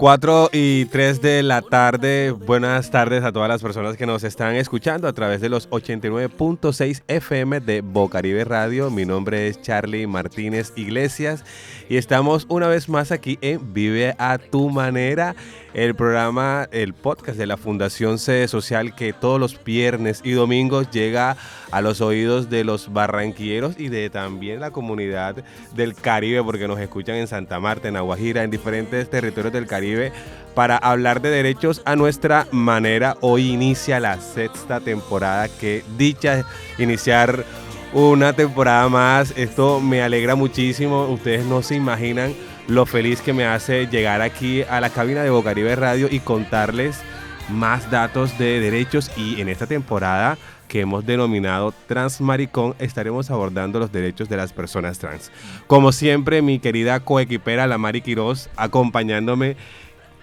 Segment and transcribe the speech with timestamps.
[0.00, 2.30] 4 y 3 de la tarde.
[2.30, 7.02] Buenas tardes a todas las personas que nos están escuchando a través de los 89.6
[7.06, 8.90] FM de Bocaribe Radio.
[8.90, 11.44] Mi nombre es Charlie Martínez Iglesias
[11.90, 15.34] y estamos una vez más aquí en Vive a tu manera
[15.74, 20.88] el programa, el podcast de la Fundación Sede Social que todos los viernes y domingos
[20.92, 21.36] llega
[21.72, 25.44] a los oídos de los barranquilleros y de también la comunidad
[25.74, 30.12] del Caribe, porque nos escuchan en Santa Marta, en Aguajira, en diferentes territorios del Caribe,
[30.54, 33.16] para hablar de derechos a nuestra manera.
[33.20, 36.44] Hoy inicia la sexta temporada, que dicha
[36.78, 37.44] iniciar
[37.92, 39.32] una temporada más.
[39.36, 41.06] Esto me alegra muchísimo.
[41.06, 42.34] Ustedes no se imaginan
[42.68, 47.00] lo feliz que me hace llegar aquí a la cabina de Bocaribe Radio y contarles
[47.48, 50.38] más datos de derechos y en esta temporada
[50.68, 55.32] que hemos denominado Transmaricón estaremos abordando los derechos de las personas trans.
[55.66, 59.56] Como siempre, mi querida coequipera, la Mari Quiroz, acompañándome.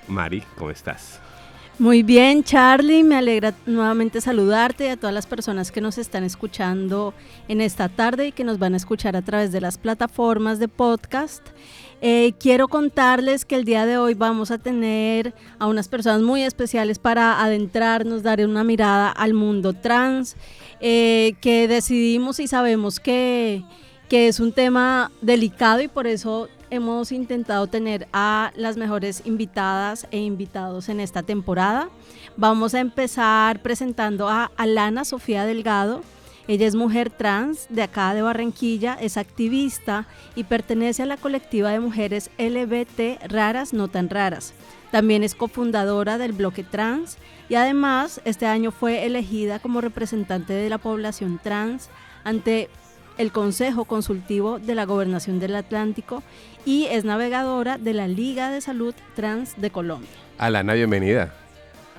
[0.08, 1.20] Mari, ¿cómo estás?
[1.80, 6.24] Muy bien, Charlie, me alegra nuevamente saludarte y a todas las personas que nos están
[6.24, 7.14] escuchando
[7.48, 10.70] en esta tarde y que nos van a escuchar a través de las plataformas de
[10.70, 11.44] podcast.
[12.02, 16.42] Eh, quiero contarles que el día de hoy vamos a tener a unas personas muy
[16.42, 20.36] especiales para adentrarnos, dar una mirada al mundo trans,
[20.80, 23.64] eh, que decidimos y sabemos que,
[24.10, 30.08] que es un tema delicado y por eso hemos intentado tener a las mejores invitadas
[30.12, 31.90] e invitados en esta temporada.
[32.36, 36.02] Vamos a empezar presentando a Alana Sofía Delgado.
[36.48, 41.72] Ella es mujer trans de acá de Barranquilla, es activista y pertenece a la colectiva
[41.72, 44.54] de mujeres LBT raras, no tan raras.
[44.92, 47.18] También es cofundadora del bloque trans
[47.50, 51.90] y además este año fue elegida como representante de la población trans
[52.24, 52.70] ante
[53.18, 56.24] el Consejo Consultivo de la Gobernación del Atlántico
[56.66, 60.10] y es navegadora de la Liga de Salud Trans de Colombia.
[60.38, 61.34] Alana, bienvenida.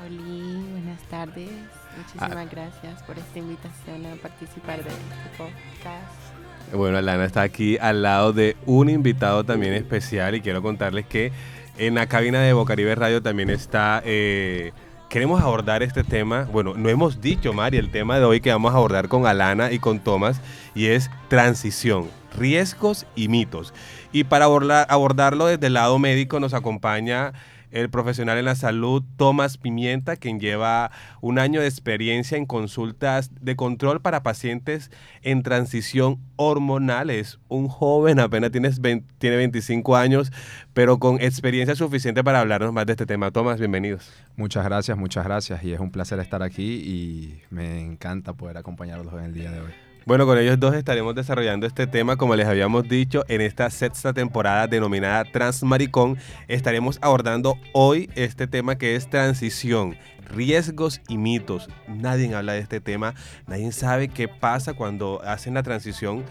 [0.06, 1.50] Hola, buenas tardes.
[1.96, 2.48] Muchísimas ah.
[2.50, 6.72] gracias por esta invitación a participar de este podcast.
[6.72, 11.32] Bueno, Alana está aquí al lado de un invitado también especial y quiero contarles que
[11.78, 14.02] en la cabina de Bocaribe Radio también está...
[14.04, 14.72] Eh,
[15.08, 16.44] queremos abordar este tema.
[16.52, 19.72] Bueno, no hemos dicho, Mari, el tema de hoy que vamos a abordar con Alana
[19.72, 20.41] y con Tomás,
[20.74, 23.72] y es transición, riesgos y mitos.
[24.12, 27.32] Y para abordarlo desde el lado médico nos acompaña
[27.70, 30.90] el profesional en la salud Tomás Pimienta, quien lleva
[31.20, 34.90] un año de experiencia en consultas de control para pacientes
[35.22, 37.10] en transición hormonal.
[37.10, 38.80] Es un joven, apenas tienes
[39.18, 40.32] tiene 25 años,
[40.72, 43.30] pero con experiencia suficiente para hablarnos más de este tema.
[43.30, 44.10] Tomás, bienvenidos.
[44.36, 45.62] Muchas gracias, muchas gracias.
[45.64, 49.60] Y es un placer estar aquí y me encanta poder acompañarlos en el día de
[49.60, 49.88] hoy.
[50.08, 54.14] Bueno, con ellos dos estaremos desarrollando este tema, como les habíamos dicho, en esta sexta
[54.14, 56.16] temporada denominada Transmaricón.
[56.48, 59.98] Estaremos abordando hoy este tema que es transición,
[60.30, 61.68] riesgos y mitos.
[61.86, 63.12] Nadie habla de este tema,
[63.47, 66.24] nadie sabe qué pasa cuando hacen la transición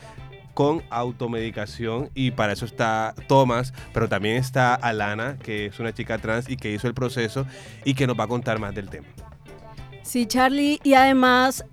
[0.56, 6.18] con automedicación y para eso está Tomás, pero también está Alana, que es una chica
[6.18, 7.46] trans y que hizo el proceso
[7.86, 9.06] y que nos va a contar más del tema.
[10.02, 11.64] Sí, Charlie, y además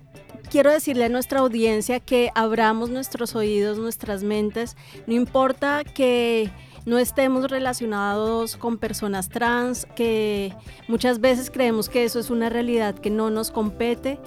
[0.49, 4.75] quiero decirle a nuestra audiencia que abramos nuestros oídos, nuestras mentes,
[5.07, 6.51] no importa que
[6.85, 10.53] no estemos relacionados con personas trans, que
[10.87, 14.19] muchas veces creemos que eso es una realidad que no nos compete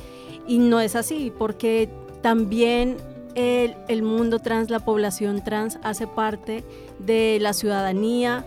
[0.47, 1.89] y no es así, porque
[2.21, 2.97] también
[3.35, 6.65] el, el mundo trans, la población trans hace parte
[6.99, 8.45] de la ciudadanía,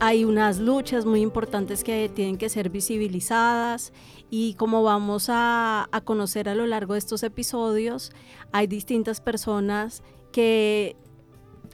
[0.00, 3.92] hay unas luchas muy importantes que tienen que ser visibilizadas
[4.36, 8.10] y como vamos a, conocer a lo largo de estos episodios,
[8.50, 10.02] hay distintas personas
[10.32, 10.96] que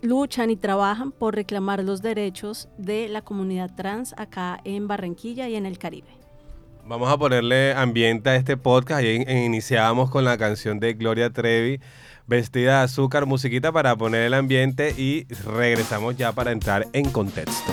[0.02, 5.56] luchan y trabajan por reclamar los derechos de la comunidad trans acá en Barranquilla y
[5.56, 6.10] en el Caribe.
[6.84, 9.04] Vamos a ponerle ambiente a este podcast.
[9.04, 11.80] y iniciábamos con la canción de Gloria Trevi,
[12.26, 17.72] Vestida de Azúcar, musiquita para poner el ambiente y regresamos ya para entrar en contexto.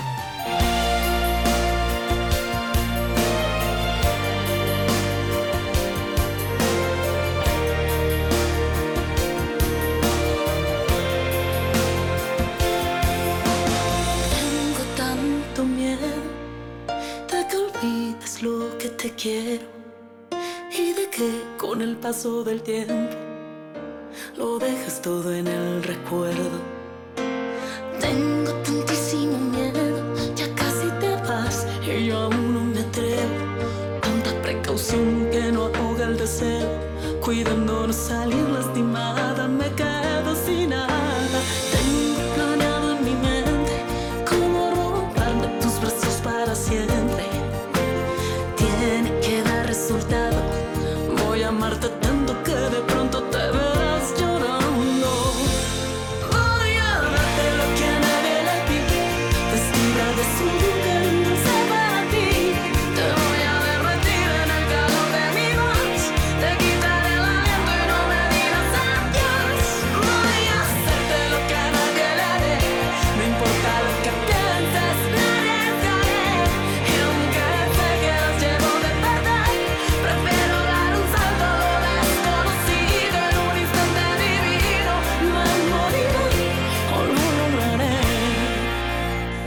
[21.98, 22.94] Paso del tiempo
[24.38, 26.77] lo dejas todo en el recuerdo.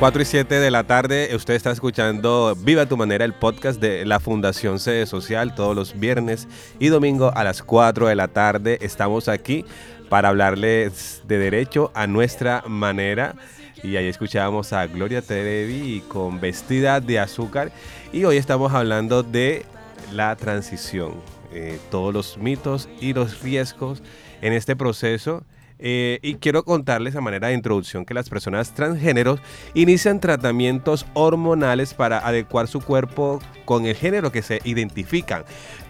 [0.00, 4.06] 4 y 7 de la tarde, usted está escuchando Viva tu manera, el podcast de
[4.06, 6.48] la Fundación Sede Social, todos los viernes
[6.78, 8.78] y domingo a las 4 de la tarde.
[8.80, 9.66] Estamos aquí
[10.08, 13.34] para hablarles de derecho a nuestra manera.
[13.82, 17.70] Y ahí escuchábamos a Gloria Trevi con Vestida de Azúcar.
[18.10, 19.66] Y hoy estamos hablando de
[20.14, 21.16] la transición,
[21.52, 24.02] eh, todos los mitos y los riesgos
[24.40, 25.44] en este proceso.
[25.82, 29.40] Eh, y quiero contarles a manera de introducción que las personas transgéneros
[29.74, 35.44] inician tratamientos hormonales para adecuar su cuerpo con el género que se identifican.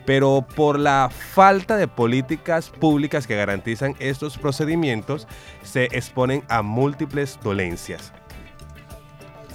[0.07, 5.27] Pero por la falta de políticas públicas que garantizan estos procedimientos,
[5.63, 8.13] se exponen a múltiples dolencias.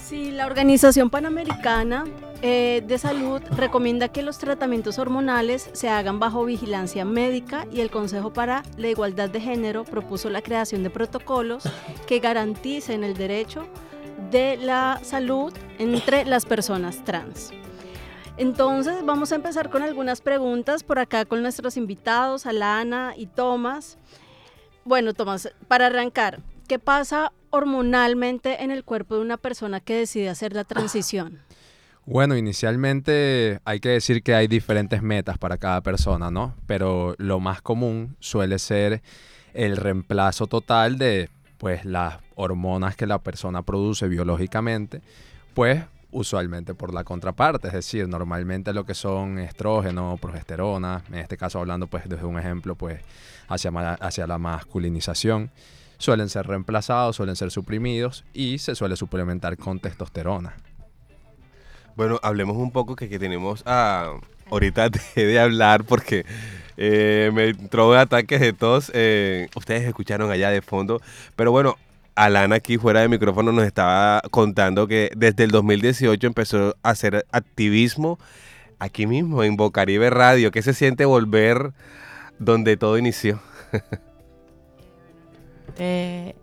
[0.08, 2.04] Sí, la Organización Panamericana
[2.44, 7.90] eh, de Salud recomienda que los tratamientos hormonales se hagan bajo vigilancia médica y el
[7.90, 11.64] Consejo para la Igualdad de Género propuso la creación de protocolos
[12.06, 13.66] que garanticen el derecho
[14.30, 17.50] de la salud entre las personas trans.
[18.38, 23.98] Entonces vamos a empezar con algunas preguntas por acá con nuestros invitados, Alana y Tomás.
[24.84, 30.30] Bueno, Tomás, para arrancar, ¿qué pasa hormonalmente en el cuerpo de una persona que decide
[30.30, 31.40] hacer la transición?
[32.06, 36.54] Bueno, inicialmente hay que decir que hay diferentes metas para cada persona, ¿no?
[36.68, 39.02] Pero lo más común suele ser
[39.54, 45.02] el reemplazo total de pues las hormonas que la persona produce biológicamente,
[45.54, 51.38] pues usualmente por la contraparte, es decir, normalmente lo que son estrógeno, progesterona, en este
[51.38, 53.02] caso hablando pues desde un ejemplo pues
[53.48, 55.50] hacia, hacia la masculinización,
[55.98, 60.56] suelen ser reemplazados, suelen ser suprimidos y se suele suplementar con testosterona.
[61.96, 64.14] Bueno, hablemos un poco que, que tenemos a...
[64.52, 66.26] Ahorita dejé de hablar porque
[66.78, 68.92] eh, me entró un ataque de tos.
[68.94, 71.02] eh, ustedes escucharon allá de fondo.
[71.36, 71.78] Pero bueno,
[72.16, 77.26] Alana aquí fuera de micrófono nos estaba contando que desde el 2018 empezó a hacer
[77.32, 78.20] activismo
[78.80, 80.52] aquí mismo en Bocaribe Radio.
[80.52, 81.72] ¿Qué se siente volver
[82.40, 83.40] donde todo inició?
[85.78, 86.36] Eh,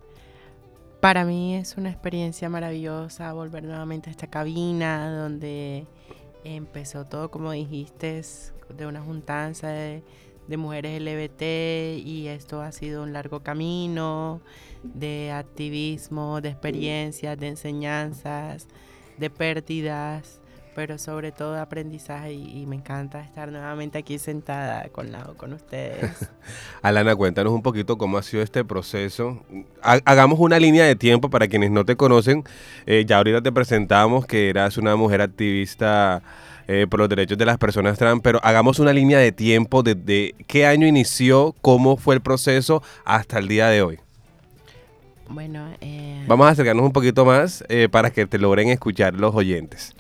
[1.00, 5.86] para mí es una experiencia maravillosa volver nuevamente a esta cabina donde
[6.44, 8.22] empezó todo, como dijiste,
[8.76, 10.02] de una juntanza de,
[10.48, 11.42] de mujeres LGBT
[12.04, 14.40] y esto ha sido un largo camino
[14.82, 18.68] de activismo, de experiencias, de enseñanzas,
[19.18, 20.41] de pérdidas,
[20.74, 25.52] pero sobre todo aprendizaje y, y me encanta estar nuevamente aquí sentada con, la, con
[25.52, 26.30] ustedes.
[26.82, 29.42] Alana, cuéntanos un poquito cómo ha sido este proceso.
[29.82, 32.44] Ha- Hagamos una línea de tiempo para quienes no te conocen.
[32.86, 36.22] Eh, ya ahorita te presentamos que eras una mujer activista
[36.68, 40.34] eh, por los derechos de las personas trans, pero hagamos una línea de tiempo desde
[40.46, 43.98] qué año inició, cómo fue el proceso hasta el día de hoy.
[45.28, 49.34] Bueno, eh, Vamos a acercarnos un poquito más eh, para que te logren escuchar los
[49.34, 49.94] oyentes.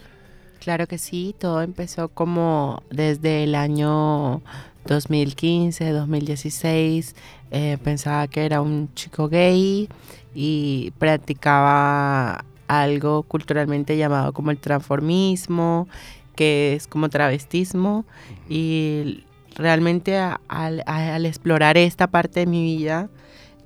[0.62, 4.42] Claro que sí, todo empezó como desde el año
[4.86, 7.16] 2015, 2016.
[7.50, 9.88] eh, pensaba que era un chico gay
[10.36, 15.88] y practicaba algo culturalmente llamado como el transformismo,
[16.36, 18.04] que es como travestismo.
[18.48, 19.24] Y
[19.56, 23.10] realmente al, al explorar esta parte de mi vida,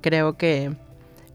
[0.01, 0.75] creo que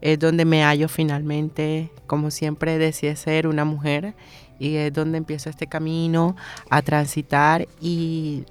[0.01, 4.13] es donde me hallo finalmente, como siempre deseé ser una mujer
[4.59, 6.35] y es donde empiezo este camino
[6.69, 8.45] a transitar y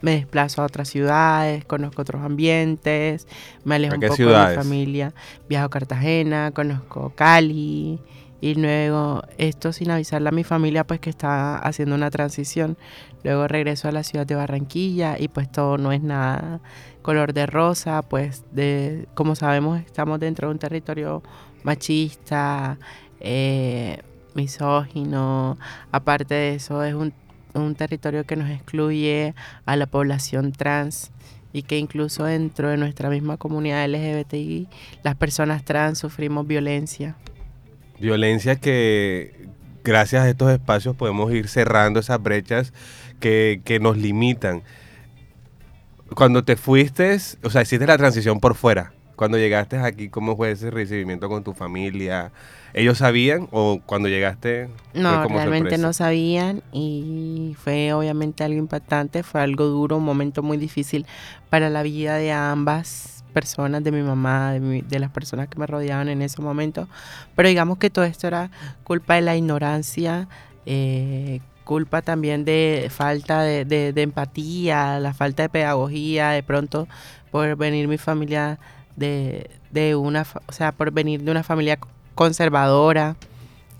[0.00, 3.26] me desplazo a otras ciudades, conozco otros ambientes,
[3.64, 4.50] me alejo ¿A un poco ciudades?
[4.50, 5.14] de mi familia,
[5.48, 7.98] viajo a Cartagena, conozco Cali
[8.40, 12.76] y luego esto sin avisarle a mi familia pues que está haciendo una transición.
[13.24, 16.60] Luego regreso a la ciudad de Barranquilla y pues todo no es nada
[17.02, 21.22] color de rosa, pues de como sabemos estamos dentro de un territorio
[21.62, 22.78] machista,
[23.20, 24.02] eh,
[24.36, 25.58] misógino,
[25.90, 27.12] aparte de eso es un,
[27.54, 31.10] un territorio que nos excluye a la población trans
[31.52, 34.68] y que incluso dentro de nuestra misma comunidad LGBTI
[35.02, 37.16] las personas trans sufrimos violencia.
[37.98, 39.48] Violencia que
[39.82, 42.72] gracias a estos espacios podemos ir cerrando esas brechas
[43.20, 44.62] que, que nos limitan.
[46.14, 48.92] cuando te fuiste, o sea, hiciste la transición por fuera.
[49.16, 52.32] Cuando llegaste aquí, ¿cómo fue ese recibimiento con tu familia?
[52.74, 54.68] ¿Ellos sabían o cuando llegaste?
[54.92, 55.86] fue No, como realmente sorpresa?
[55.86, 61.06] no sabían y fue obviamente algo impactante, fue algo duro, un momento muy difícil
[61.50, 65.58] para la vida de ambas personas, de mi mamá, de, mi- de las personas que
[65.58, 66.88] me rodeaban en ese momento.
[67.34, 68.50] Pero digamos que todo esto era
[68.84, 70.28] culpa de la ignorancia,
[70.66, 76.86] eh, culpa también de falta de, de- de empatía, la falta de pedagogía, de pronto
[77.30, 78.58] por venir mi familia
[78.96, 81.78] de, de una, o sea, por venir de una familia
[82.14, 83.16] conservadora.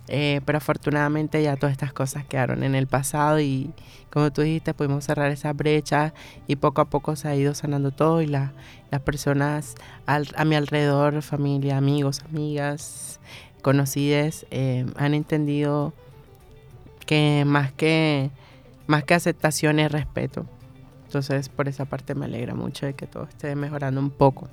[0.09, 3.73] Eh, pero afortunadamente ya todas estas cosas quedaron en el pasado y
[4.09, 6.15] como tú dijiste pudimos cerrar esa brecha
[6.47, 8.53] y poco a poco se ha ido sanando todo y la-
[8.93, 9.75] las personas
[10.07, 13.19] a mi alrededor, familia, amigos, amigas,
[13.63, 15.93] conocidas, eh, han entendido
[17.05, 18.31] que más que
[18.87, 20.47] más que aceptación es respeto.
[21.07, 24.49] Entonces por esa parte me alegra mucho de que todo esté mejorando un poco.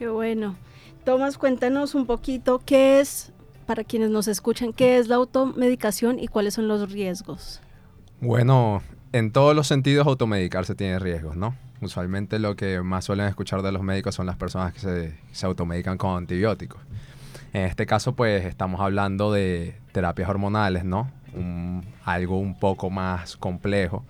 [0.00, 0.56] Qué bueno.
[1.04, 3.34] Tomás, cuéntanos un poquito qué es,
[3.66, 7.60] para quienes nos escuchan, qué es la automedicación y cuáles son los riesgos.
[8.18, 8.80] Bueno,
[9.12, 11.54] en todos los sentidos automedicarse tiene riesgos, ¿no?
[11.82, 15.44] Usualmente lo que más suelen escuchar de los médicos son las personas que se, se
[15.44, 16.80] automedican con antibióticos.
[17.52, 21.10] En este caso, pues estamos hablando de terapias hormonales, ¿no?
[22.06, 24.06] Algo un poco más complejo.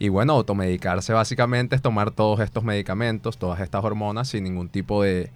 [0.00, 5.02] Y bueno, automedicarse básicamente es tomar todos estos medicamentos, todas estas hormonas sin ningún tipo
[5.02, 5.30] de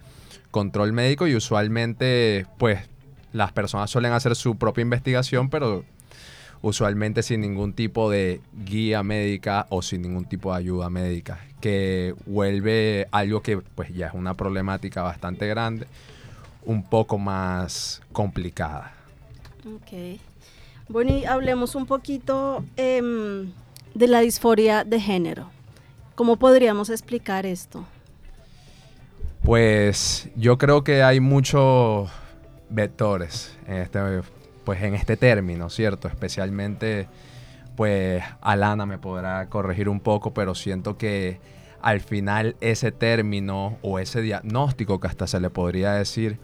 [0.49, 2.79] control médico y usualmente, pues,
[3.31, 5.85] las personas suelen hacer su propia investigación, pero
[6.63, 12.15] usualmente sin ningún tipo de guía médica o sin ningún tipo de ayuda médica, que
[12.25, 15.85] vuelve algo que pues ya es una problemática bastante grande,
[16.63, 18.93] un poco más complicada.
[19.63, 20.19] Ok.
[20.89, 23.51] Bueno, y hablemos un poquito em,
[23.95, 25.49] de la disforia de género.
[26.13, 27.85] ¿Cómo podríamos explicar esto?
[29.41, 32.09] Pues yo creo que hay muchos
[32.69, 33.99] vectores en este,
[34.63, 36.07] pues en este término, ¿cierto?
[36.07, 37.07] Especialmente,
[37.75, 41.39] pues Alana me podrá corregir un poco, pero siento que
[41.81, 46.39] al final ese término o ese diagnóstico que hasta se le podría decir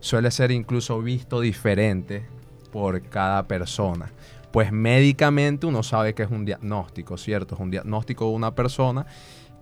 [0.00, 2.24] suele ser incluso visto diferente
[2.72, 4.10] por cada persona.
[4.52, 7.54] Pues médicamente uno sabe que es un diagnóstico, ¿cierto?
[7.54, 9.06] Es un diagnóstico de una persona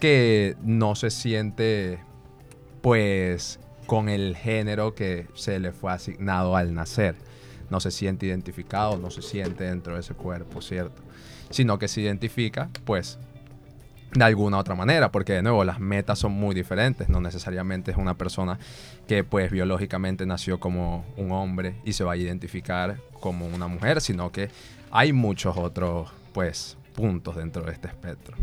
[0.01, 1.99] que no se siente
[2.81, 7.17] pues con el género que se le fue asignado al nacer.
[7.71, 11.03] No se siente identificado, no se siente dentro de ese cuerpo, ¿cierto?
[11.51, 13.19] Sino que se identifica, pues,
[14.13, 17.97] de alguna otra manera, porque de nuevo las metas son muy diferentes, no necesariamente es
[17.97, 18.59] una persona
[19.07, 24.01] que pues biológicamente nació como un hombre y se va a identificar como una mujer,
[24.01, 24.49] sino que
[24.91, 28.37] hay muchos otros pues puntos dentro de este espectro.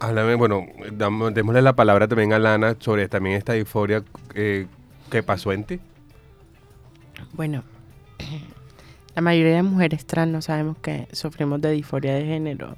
[0.00, 4.66] Háblame, bueno, démosle la palabra también a Lana sobre también esta disforia eh,
[5.10, 5.80] que pasó en ti.
[7.32, 7.64] Bueno,
[9.14, 12.76] la mayoría de mujeres trans no sabemos que sufrimos de disforia de género.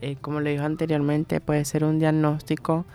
[0.00, 2.86] Eh, como le dijo anteriormente, puede ser un diagnóstico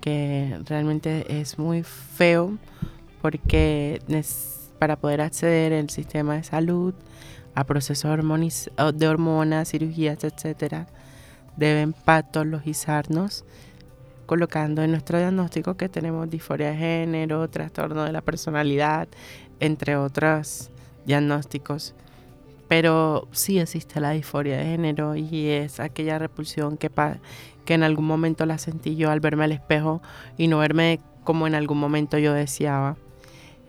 [0.00, 2.58] que realmente es muy feo
[3.22, 4.00] porque
[4.78, 6.94] para poder acceder al sistema de salud,
[7.56, 8.16] a procesos
[8.94, 10.86] de hormonas, cirugías, etcétera,
[11.56, 13.44] deben patologizarnos
[14.26, 19.08] colocando en nuestro diagnóstico que tenemos disforia de género, trastorno de la personalidad,
[19.58, 20.70] entre otros
[21.06, 21.94] diagnósticos.
[22.68, 26.90] Pero sí existe la disforia de género y es aquella repulsión que,
[27.64, 30.02] que en algún momento la sentí yo al verme al espejo
[30.36, 32.96] y no verme como en algún momento yo deseaba.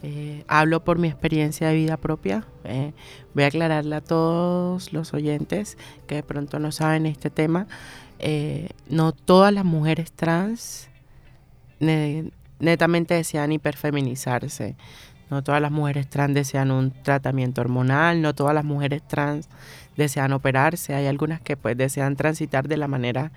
[0.04, 2.46] Eh, hablo por mi experiencia de vida propia.
[2.64, 2.94] Eh,
[3.34, 7.68] voy a aclararle a todos los oyentes que de pronto no saben este tema.
[8.20, 10.90] Eh, no todas las mujeres trans
[11.80, 14.76] ne- netamente desean hiperfeminizarse.
[15.30, 19.50] No todas las mujeres trans desean un tratamiento hormonal, no todas las mujeres trans
[19.98, 20.94] desean operarse.
[20.94, 23.32] Hay algunas que pues desean transitar de la manera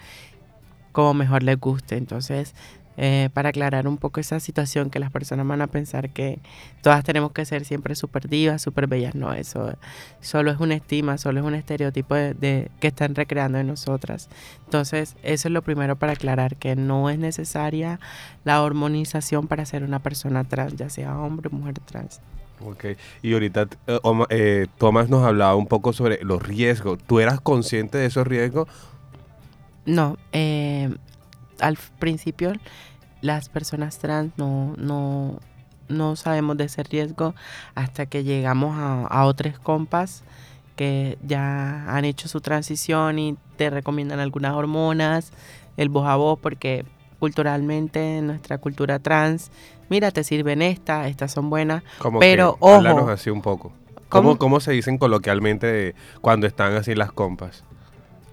[0.93, 1.97] como mejor les guste.
[1.97, 2.55] Entonces,
[3.03, 6.39] eh, para aclarar un poco esa situación que las personas van a pensar que
[6.83, 9.15] todas tenemos que ser siempre súper divas, súper bellas.
[9.15, 9.73] No, eso
[10.21, 14.29] solo es una estima, solo es un estereotipo de, de- que están recreando en nosotras.
[14.67, 17.99] Entonces, eso es lo primero para aclarar, que no es necesaria
[18.45, 22.21] la hormonización para ser una persona trans, ya sea hombre o mujer trans.
[22.63, 22.85] Ok,
[23.23, 26.99] y ahorita eh, Oma- eh, Tomás nos hablaba un poco sobre los riesgos.
[27.07, 28.69] ¿Tú eras consciente de esos riesgos?
[29.87, 30.95] No, eh,
[31.59, 32.53] al principio
[33.21, 35.39] las personas trans no, no,
[35.89, 37.35] no sabemos de ese riesgo
[37.75, 40.23] hasta que llegamos a, a otros compas
[40.77, 45.33] que ya han hecho su transición y te recomiendan algunas hormonas,
[45.77, 46.87] el voz a voz, porque
[47.19, 49.51] culturalmente en nuestra cultura trans,
[49.91, 53.11] mira, te sirven estas, estas son buenas, Como pero que, ojo.
[53.11, 53.73] así un poco.
[54.09, 54.31] ¿Cómo?
[54.31, 57.63] ¿Cómo, cómo se dicen coloquialmente cuando están así las compas?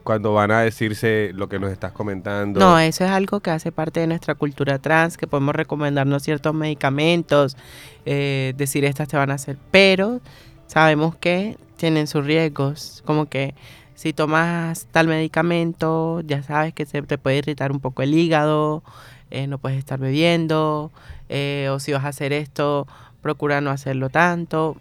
[0.07, 2.61] Cuando van a decirse lo que nos estás comentando.
[2.61, 6.53] No, eso es algo que hace parte de nuestra cultura trans, que podemos recomendarnos ciertos
[6.53, 7.57] medicamentos,
[8.05, 10.21] eh, decir estas te van a hacer, pero
[10.65, 13.53] sabemos que tienen sus riesgos, como que
[13.95, 18.83] si tomas tal medicamento, ya sabes que se te puede irritar un poco el hígado,
[19.29, 20.89] eh, no puedes estar bebiendo,
[21.27, 22.87] eh, o si vas a hacer esto,
[23.21, 24.77] procura no hacerlo tanto,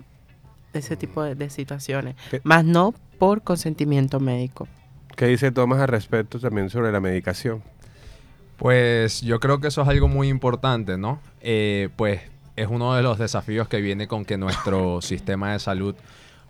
[0.73, 2.41] ese tipo de, de situaciones, ¿Qué?
[2.45, 4.69] más no por consentimiento médico.
[5.17, 7.63] ¿Qué dice Tomás al respecto también sobre la medicación?
[8.59, 11.21] Pues yo creo que eso es algo muy importante, ¿no?
[11.41, 12.21] Eh, pues
[12.55, 15.95] es uno de los desafíos que viene con que nuestro sistema de salud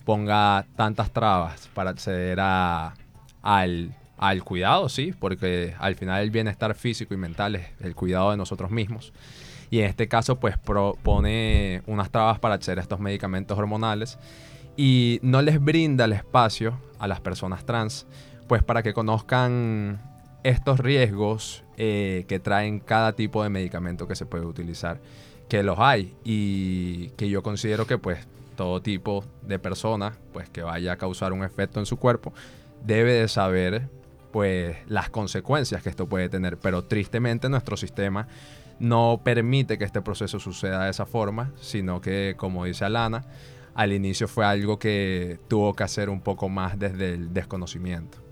[0.04, 2.94] ponga tantas trabas para acceder a,
[3.40, 8.32] al, al cuidado, sí, porque al final el bienestar físico y mental es el cuidado
[8.32, 9.12] de nosotros mismos.
[9.70, 14.18] Y en este caso, pues pone unas trabas para acceder a estos medicamentos hormonales
[14.76, 18.06] y no les brinda el espacio a las personas trans,
[18.48, 20.00] pues para que conozcan
[20.42, 25.00] estos riesgos eh, que traen cada tipo de medicamento que se puede utilizar,
[25.48, 28.26] que los hay y que yo considero que pues
[28.56, 32.32] todo tipo de persona pues que vaya a causar un efecto en su cuerpo
[32.84, 33.88] debe de saber
[34.32, 38.28] pues las consecuencias que esto puede tener, pero tristemente nuestro sistema
[38.78, 43.24] no permite que este proceso suceda de esa forma, sino que como dice Alana,
[43.74, 48.25] al inicio fue algo que tuvo que hacer un poco más desde el desconocimiento.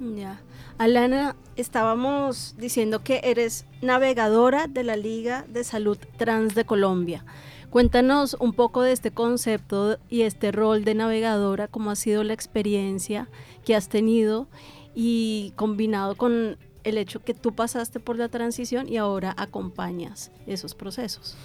[0.00, 0.40] Ya.
[0.78, 7.24] Alana, estábamos diciendo que eres navegadora de la Liga de Salud Trans de Colombia.
[7.70, 12.32] Cuéntanos un poco de este concepto y este rol de navegadora, cómo ha sido la
[12.32, 13.28] experiencia
[13.64, 14.46] que has tenido
[14.94, 20.74] y combinado con el hecho que tú pasaste por la transición y ahora acompañas esos
[20.74, 21.36] procesos.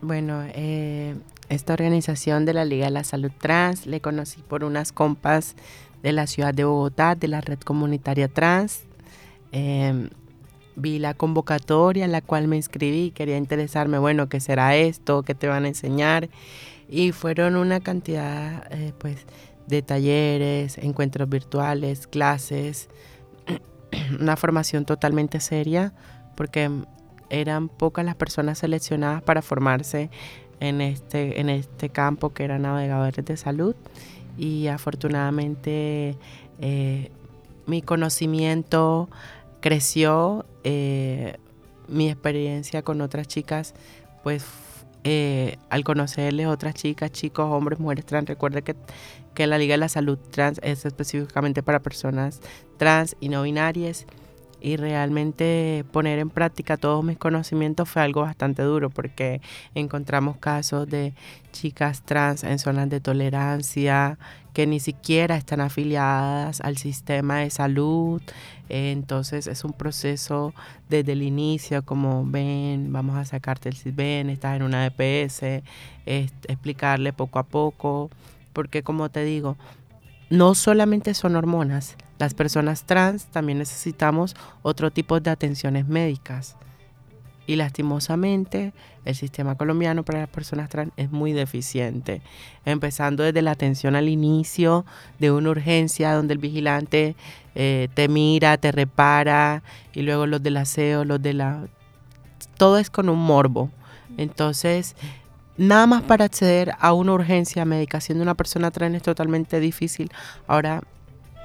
[0.00, 1.16] Bueno, eh,
[1.48, 5.56] esta organización de la Liga de la Salud Trans le conocí por unas compas
[6.02, 8.82] de la ciudad de Bogotá, de la red comunitaria trans.
[9.52, 10.08] Eh,
[10.76, 15.22] vi la convocatoria en la cual me inscribí, quería interesarme, bueno, ¿qué será esto?
[15.22, 16.28] ¿Qué te van a enseñar?
[16.88, 19.26] Y fueron una cantidad, eh, pues,
[19.66, 22.88] de talleres, encuentros virtuales, clases,
[24.20, 25.94] una formación totalmente seria,
[26.36, 26.70] porque
[27.30, 30.10] eran pocas las personas seleccionadas para formarse
[30.60, 33.74] en este, en este campo que eran navegadores de salud
[34.36, 36.16] y afortunadamente
[36.60, 37.10] eh,
[37.66, 39.08] mi conocimiento
[39.60, 41.36] creció, eh,
[41.88, 43.74] mi experiencia con otras chicas,
[44.22, 44.44] pues
[45.04, 48.74] eh, al conocerles otras chicas, chicos, hombres, mujeres trans, recuerde que,
[49.34, 52.40] que la Liga de la Salud Trans es específicamente para personas
[52.76, 54.06] trans y no binarias
[54.66, 59.40] y realmente poner en práctica todos mis conocimientos fue algo bastante duro porque
[59.76, 61.14] encontramos casos de
[61.52, 64.18] chicas trans en zonas de tolerancia
[64.52, 68.20] que ni siquiera están afiliadas al sistema de salud.
[68.68, 70.52] Entonces es un proceso
[70.88, 75.62] desde el inicio, como ven, vamos a sacarte el CISBEN, estás en una EPS,
[76.06, 78.10] es, explicarle poco a poco,
[78.52, 79.56] porque como te digo,
[80.30, 86.56] no solamente son hormonas, las personas trans también necesitamos otro tipo de atenciones médicas.
[87.48, 88.72] Y lastimosamente
[89.04, 92.22] el sistema colombiano para las personas trans es muy deficiente.
[92.64, 94.84] Empezando desde la atención al inicio
[95.20, 97.14] de una urgencia donde el vigilante
[97.54, 99.62] eh, te mira, te repara
[99.92, 101.68] y luego los del aseo, los de la...
[102.56, 103.70] Todo es con un morbo.
[104.16, 104.96] Entonces,
[105.58, 110.10] nada más para acceder a una urgencia médica siendo una persona trans es totalmente difícil.
[110.46, 110.82] Ahora,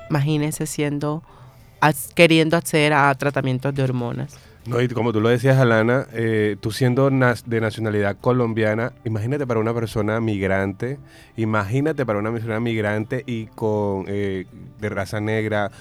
[0.09, 1.23] imagínense siendo,
[2.15, 4.37] queriendo acceder a tratamientos de hormonas.
[4.65, 9.59] No, y como tú lo decías, Alana, eh, tú siendo de nacionalidad colombiana, imagínate para
[9.59, 10.99] una persona migrante,
[11.35, 14.45] imagínate para una persona migrante y con eh,
[14.79, 15.71] de raza negra,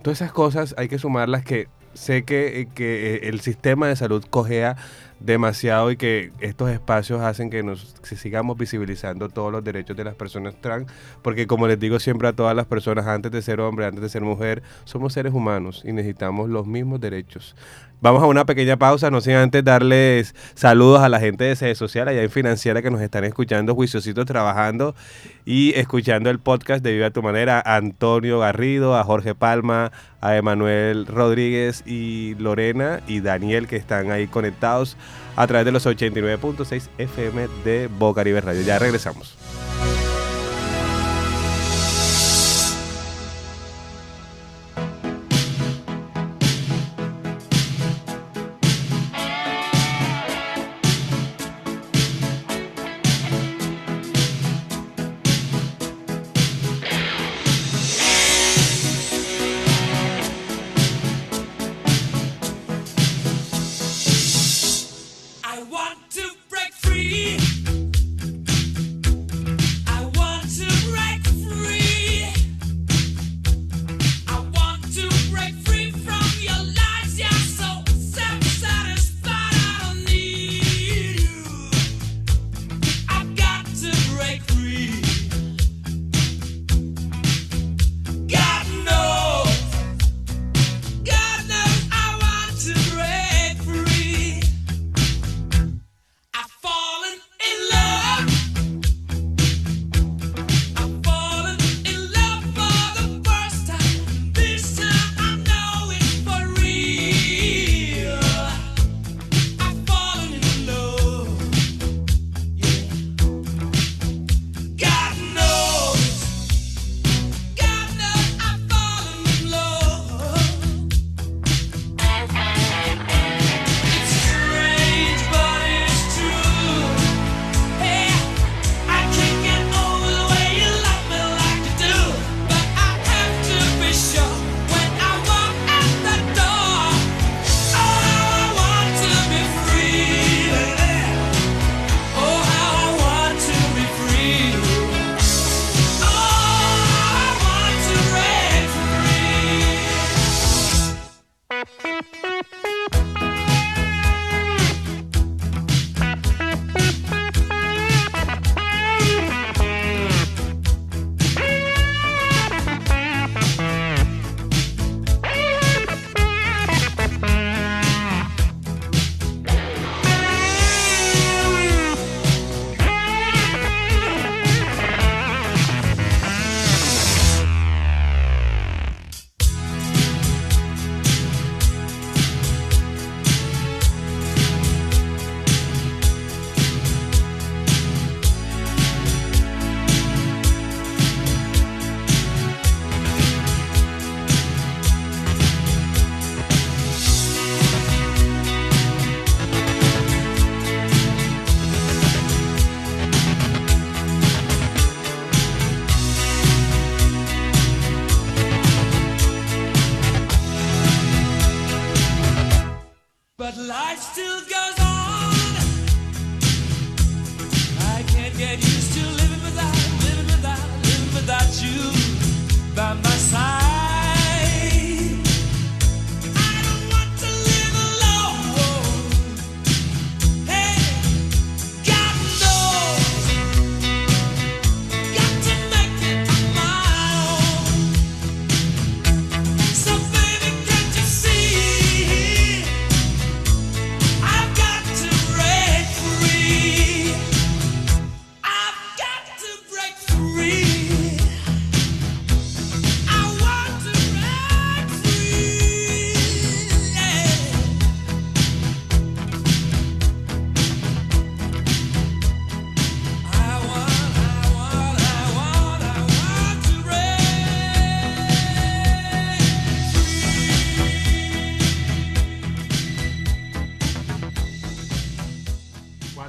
[0.00, 4.24] todas esas cosas hay que sumarlas que sé que, eh, que el sistema de salud
[4.30, 4.76] cojea
[5.24, 10.14] demasiado y que estos espacios hacen que nos sigamos visibilizando todos los derechos de las
[10.14, 10.90] personas trans,
[11.22, 14.08] porque como les digo siempre a todas las personas, antes de ser hombre, antes de
[14.08, 17.54] ser mujer, somos seres humanos y necesitamos los mismos derechos.
[18.02, 21.76] Vamos a una pequeña pausa, no sin antes darles saludos a la gente de Sede
[21.76, 24.96] Social, allá en Financiera, que nos están escuchando, juiciositos trabajando
[25.44, 30.36] y escuchando el podcast de Viva tu Manera, a Antonio Garrido, a Jorge Palma, a
[30.36, 34.96] Emanuel Rodríguez y Lorena y Daniel, que están ahí conectados
[35.36, 38.62] a través de los 89.6 FM de Bocaribe Radio.
[38.62, 39.36] Ya regresamos.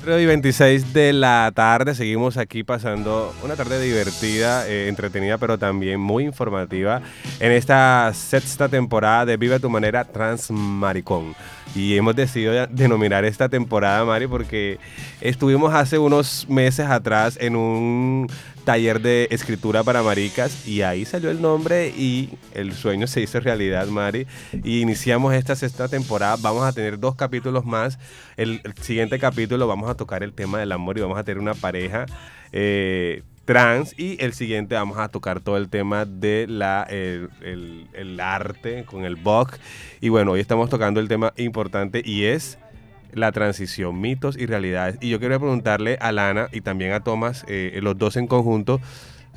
[0.04, 5.58] 4 y 26 de la tarde, seguimos aquí pasando una tarde divertida, eh, entretenida, pero
[5.58, 7.02] también muy informativa
[7.40, 11.34] en esta sexta temporada de Vive a tu manera Transmaricón.
[11.76, 14.80] Y hemos decidido denominar esta temporada, Mari, porque
[15.22, 18.28] estuvimos hace unos meses atrás en un
[18.64, 23.40] taller de escritura para maricas y ahí salió el nombre y el sueño se hizo
[23.40, 24.28] realidad, Mari.
[24.64, 26.38] Y iniciamos esta sexta temporada.
[26.40, 27.98] Vamos a tener dos capítulos más.
[28.38, 31.40] El, el siguiente capítulo vamos a tocar el tema del amor y vamos a tener
[31.40, 32.06] una pareja
[32.56, 37.30] eh, trans y el siguiente vamos a tocar todo el tema de la el,
[37.94, 39.58] el- arte con el Bach.
[40.02, 42.58] Y bueno, hoy estamos tocando el tema importante y es
[43.12, 44.98] la transición, mitos y realidades.
[45.02, 48.80] Y yo quiero preguntarle a Lana y también a Tomás, eh, los dos en conjunto,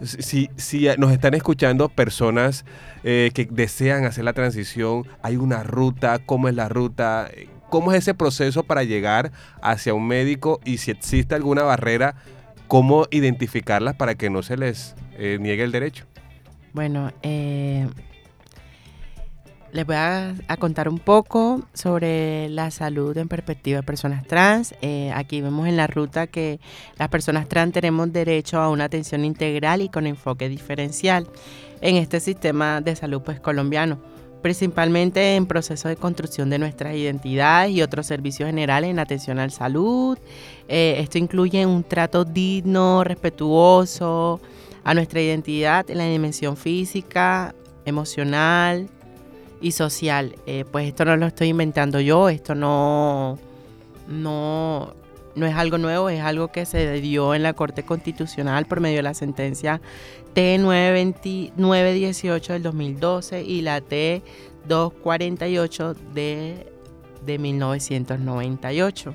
[0.03, 2.65] si, si nos están escuchando personas
[3.03, 7.31] eh, que desean hacer la transición, hay una ruta, ¿cómo es la ruta?
[7.71, 10.61] ¿Cómo es ese proceso para llegar hacia un médico?
[10.65, 12.15] Y si existe alguna barrera,
[12.69, 16.05] ¿cómo identificarlas para que no se les eh, niegue el derecho?
[16.73, 17.87] Bueno, eh,
[19.73, 24.75] les voy a, contar un poco sobre la salud en perspectiva de personas trans.
[24.81, 26.61] Eh, aquí vemos en la ruta que
[26.99, 31.29] las personas trans tenemos derecho a una atención integral y con enfoque diferencial
[31.81, 33.99] en este sistema de salud pues colombiano,
[34.47, 39.43] principalmente en proceso de construcción de nuestras identidades y otros servicios generales en atención a
[39.43, 40.17] la salud.
[40.69, 44.41] Eh, esto incluye un trato digno, respetuoso
[44.85, 48.89] a nuestra identidad en la dimensión física, emocional
[49.61, 50.37] y social.
[50.47, 53.41] Eh, pues esto no lo estoy inventando yo, esto no,
[54.07, 54.95] no,
[55.37, 58.97] no es algo nuevo, es algo que se dio en la Corte Constitucional por medio
[58.97, 59.81] de la sentencia
[60.35, 66.67] T918 del 2012 y la T248 de,
[67.25, 69.15] de 1998.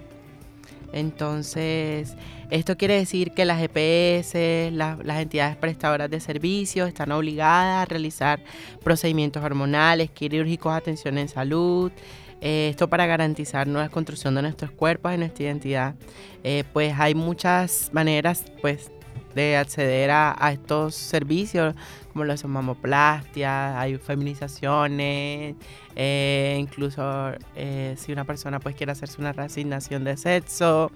[0.93, 2.15] Entonces,
[2.49, 4.33] esto quiere decir que las EPS,
[4.73, 8.41] la- las entidades prestadoras de servicios están obligadas a realizar
[8.83, 11.93] procedimientos hormonales, quirúrgicos, atención en salud,
[12.41, 15.95] eh, esto para garantizar nueva construcción de nuestros cuerpos y nuestra identidad.
[16.43, 18.91] Eh, pues hay muchas maneras pues,
[19.35, 21.75] de acceder a, estos servicios,
[22.11, 25.55] como lo son mamoplastia, hay feminizaciones,
[25.95, 30.91] eh, incluso eh, si una persona pues quiere hacerse una reasignación de sexo,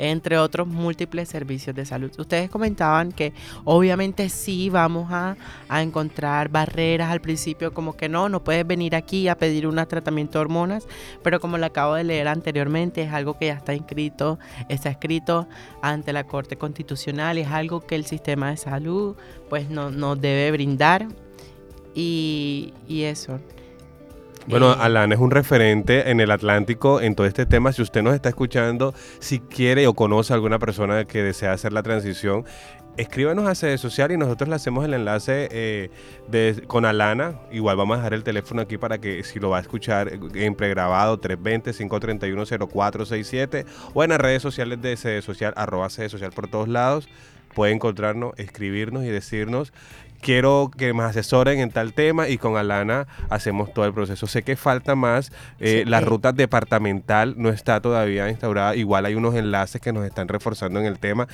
[0.00, 2.10] entre otros múltiples servicios de salud.
[2.18, 3.34] Ustedes comentaban que
[3.64, 5.36] obviamente sí vamos a,
[5.70, 10.38] encontrar barreras al principio, como que no, no puedes venir aquí a pedir un tratamiento
[10.38, 10.86] de hormonas,
[11.22, 15.46] pero como lo acabo de leer anteriormente, es algo que ya está inscrito, está escrito
[15.82, 19.16] ante la Corte Constitucional, es algo que el sistema de salud
[19.50, 21.08] pues no, nos debe brindar
[21.94, 23.38] y, y eso.
[24.50, 27.72] Bueno, Eh, Alan es un referente en el Atlántico en todo este tema.
[27.72, 31.72] Si usted nos está escuchando, si quiere o conoce a alguna persona que desea hacer
[31.72, 32.44] la transición,
[32.96, 35.90] escríbanos a sede social y nosotros le hacemos el enlace eh,
[36.28, 37.34] de- con Alana.
[37.52, 40.54] Igual vamos a dejar el teléfono aquí para que si lo va a escuchar en
[40.54, 46.68] pregrabado 320-531-0467 o en las redes sociales de sede social, arroba sede social por todos
[46.68, 47.08] lados.
[47.54, 49.72] Puede encontrarnos, escribirnos y decirnos
[50.20, 54.26] quiero que me asesoren en tal tema y con Alana hacemos todo el proceso.
[54.26, 56.04] Sé que falta más, eh, Sí, la eh.
[56.04, 60.86] ruta departamental no está todavía instaurada, igual hay unos enlaces que nos están reforzando en
[60.86, 61.26] el tema,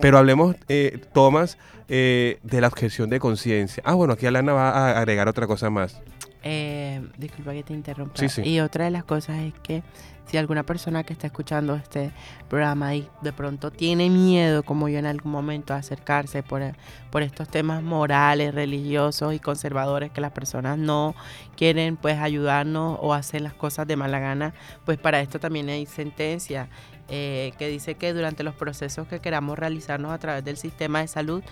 [0.00, 3.82] pero hablemos, eh, Tomás, eh, de la objeción de conciencia.
[3.86, 6.00] Ah, bueno, aquí Alana va a agregar otra cosa más.
[6.42, 8.16] Eh, disculpa que te interrumpa.
[8.16, 8.42] Sí, sí.
[8.42, 9.82] Y otra de las cosas es que
[10.28, 12.12] si alguna persona que está escuchando este
[12.48, 16.62] programa y de pronto tiene miedo, como yo en algún momento, a acercarse por,
[17.10, 21.14] por estos temas morales, religiosos y conservadores que las personas no
[21.56, 25.86] quieren pues ayudarnos o hacer las cosas de mala gana, pues para esto también hay
[25.86, 26.68] sentencia
[27.08, 31.08] eh, que dice que durante los procesos que queramos realizarnos a través del sistema de
[31.08, 31.42] salud,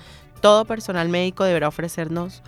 [0.42, 2.42] todo personal médico deberá ofrecernos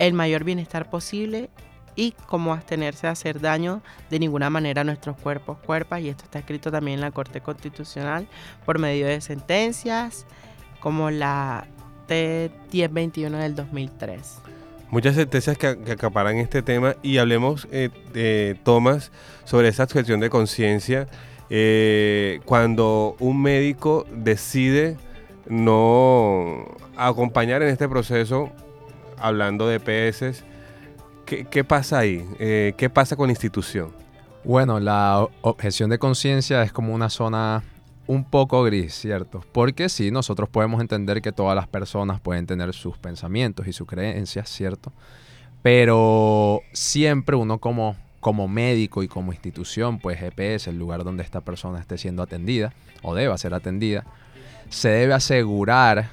[0.00, 1.50] el mayor bienestar posible
[1.98, 6.22] y cómo abstenerse a hacer daño de ninguna manera a nuestros cuerpos, cuerpas, y esto
[6.22, 8.28] está escrito también en la Corte Constitucional
[8.64, 10.24] por medio de sentencias
[10.78, 11.66] como la
[12.06, 14.38] T1021 del 2003.
[14.90, 19.10] Muchas sentencias que, acaparan este tema y hablemos, eh, de Tomás,
[19.44, 21.08] sobre esa objeción de conciencia.
[21.50, 24.98] eh, cuando un médico decide
[25.48, 28.50] no acompañar en este proceso,
[29.18, 30.44] hablando de PS,
[31.28, 32.26] ¿qué, pasa ahí?
[32.38, 33.92] Eh, ¿Qué pasa con la institución?
[34.44, 37.62] Bueno, la objeción de conciencia es como una zona
[38.06, 39.44] un poco gris, ¿cierto?
[39.52, 43.86] Porque sí, nosotros podemos entender que todas las personas pueden tener sus pensamientos y sus
[43.86, 44.92] creencias, ¿cierto?
[45.62, 51.42] Pero siempre uno como, como médico y como institución, pues EPS, el lugar donde esta
[51.42, 54.06] persona esté siendo atendida o deba ser atendida,
[54.70, 56.10] se debe asegurar,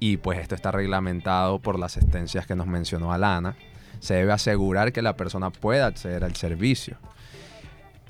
[0.00, 3.54] y pues esto está reglamentado por las sentencias que nos mencionó Alana,
[4.00, 6.96] se debe asegurar que la persona pueda acceder al servicio.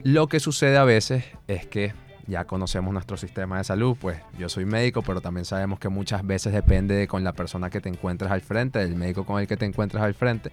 [0.03, 1.93] Lo que sucede a veces es que
[2.27, 6.27] ya conocemos nuestro sistema de salud, pues yo soy médico, pero también sabemos que muchas
[6.27, 9.47] veces depende de con la persona que te encuentres al frente, del médico con el
[9.47, 10.51] que te encuentres al frente.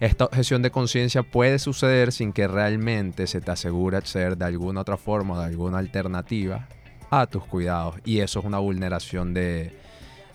[0.00, 4.80] Esta objeción de conciencia puede suceder sin que realmente se te asegure acceder de alguna
[4.80, 6.66] otra forma de alguna alternativa
[7.10, 7.96] a tus cuidados.
[8.04, 9.72] Y eso es una vulneración de,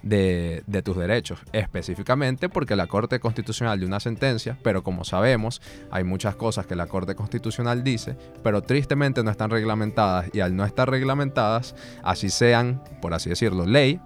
[0.04, 6.04] de, tus derechos, específicamente porque la Corte Constitucional de una sentencia, pero como sabemos, hay
[6.04, 10.66] muchas cosas que la Corte Constitucional dice, pero tristemente no están reglamentadas y al no
[10.66, 14.00] estar reglamentadas, así sean, por así decirlo, ley,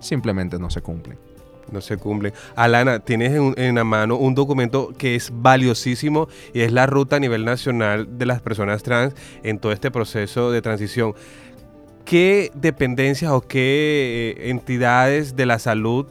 [0.00, 1.18] simplemente no se cumplen.
[1.70, 2.32] No se cumplen.
[2.56, 7.16] Alana, tienes en, en la mano un documento que es valiosísimo y es la ruta
[7.16, 11.14] a nivel nacional de las personas trans en todo este proceso de transición.
[12.10, 16.06] ¿Qué dependencias o qué eh, entidades de la salud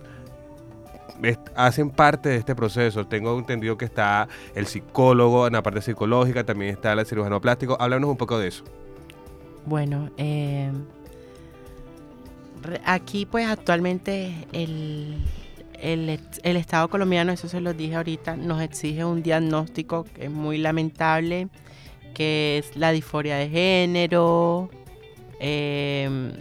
[1.55, 3.05] hacen parte de este proceso?
[3.05, 7.75] Tengo entendido que está el psicólogo en la parte psicológica, también está el cirujano plástico.
[7.81, 8.63] Háblanos un poco de eso.
[9.65, 10.09] Bueno,
[12.63, 15.17] re- aquí pues actualmente el,
[15.81, 20.59] el, Estado colombiano, eso se lo dije ahorita, nos exige un diagnóstico que es muy
[20.59, 21.49] lamentable,
[22.13, 24.69] que es la disforia de género,
[25.39, 26.31] eh,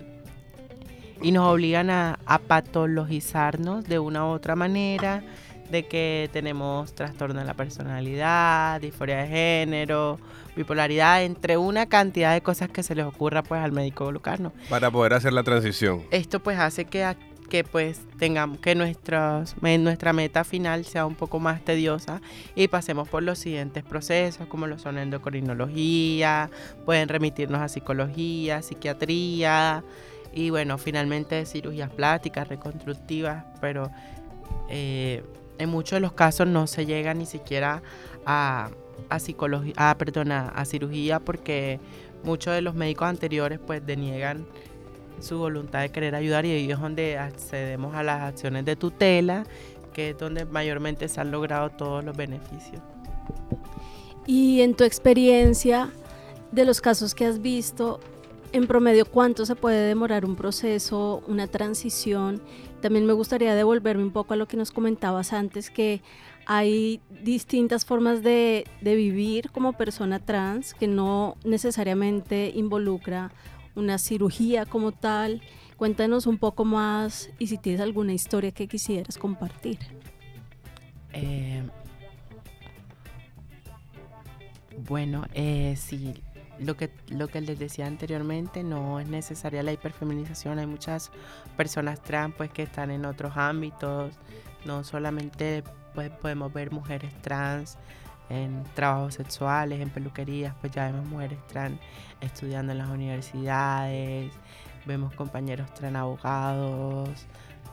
[1.21, 5.23] y nos obligan a, a patologizarnos de una u otra manera,
[5.71, 10.19] de que tenemos trastorno de la personalidad, disforia de género,
[10.57, 14.53] bipolaridad, entre una cantidad de cosas que se les ocurra pues al médico local, ¿no?
[14.69, 16.03] Para poder hacer la transición.
[16.11, 17.15] Esto pues hace que,
[17.49, 22.21] que pues tengamos que nuestros, nuestra meta final sea un poco más tediosa
[22.55, 26.51] y pasemos por los siguientes procesos como lo son endocrinología,
[26.85, 29.83] pueden remitirnos a psicología, psiquiatría
[30.33, 33.91] y bueno, finalmente cirugías plásticas, reconstructivas, pero
[34.69, 35.25] eh,
[35.59, 37.83] en muchos de los casos no se llega ni siquiera
[38.27, 38.71] a,
[39.09, 41.81] a psicología, a, perdona, a cirugía porque
[42.25, 44.47] muchos de los médicos anteriores pues deniegan
[45.20, 49.44] su voluntad de querer ayudar y ahí es donde accedemos a las acciones de tutela,
[49.92, 52.81] que es donde mayormente se han logrado todos los beneficios.
[54.26, 55.90] Y en tu experiencia,
[56.52, 58.00] de los casos que has visto,
[58.52, 62.40] en promedio, ¿cuánto se puede demorar un proceso, una transición?
[62.81, 66.00] También me gustaría devolverme un poco a lo que nos comentabas antes, que
[66.46, 73.31] hay distintas formas de, de vivir como persona trans, que no necesariamente involucra
[73.79, 75.43] una cirugía como tal.
[75.77, 79.79] Cuéntanos un poco más y si tienes alguna historia que quisieras compartir.
[81.12, 81.62] Eh,
[84.88, 86.14] bueno, eh, sí,
[86.59, 90.59] lo que, lo que les decía anteriormente, no es necesaria la hiperfeminización.
[90.59, 91.11] Hay muchas
[91.57, 94.14] personas trans pues, que están en otros ámbitos.
[94.64, 95.62] No solamente
[95.95, 97.79] pues, podemos ver mujeres trans
[98.31, 101.79] en trabajos sexuales, en peluquerías, pues ya vemos mujeres trans
[102.21, 104.33] estudiando en las universidades,
[104.87, 107.09] vemos compañeros trans abogados,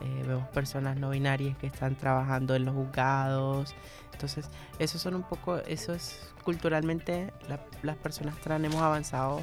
[0.00, 3.74] eh, vemos personas no binarias que están trabajando en los juzgados.
[4.12, 9.42] Entonces, eso son un poco, eso es culturalmente, la- las personas trans hemos avanzado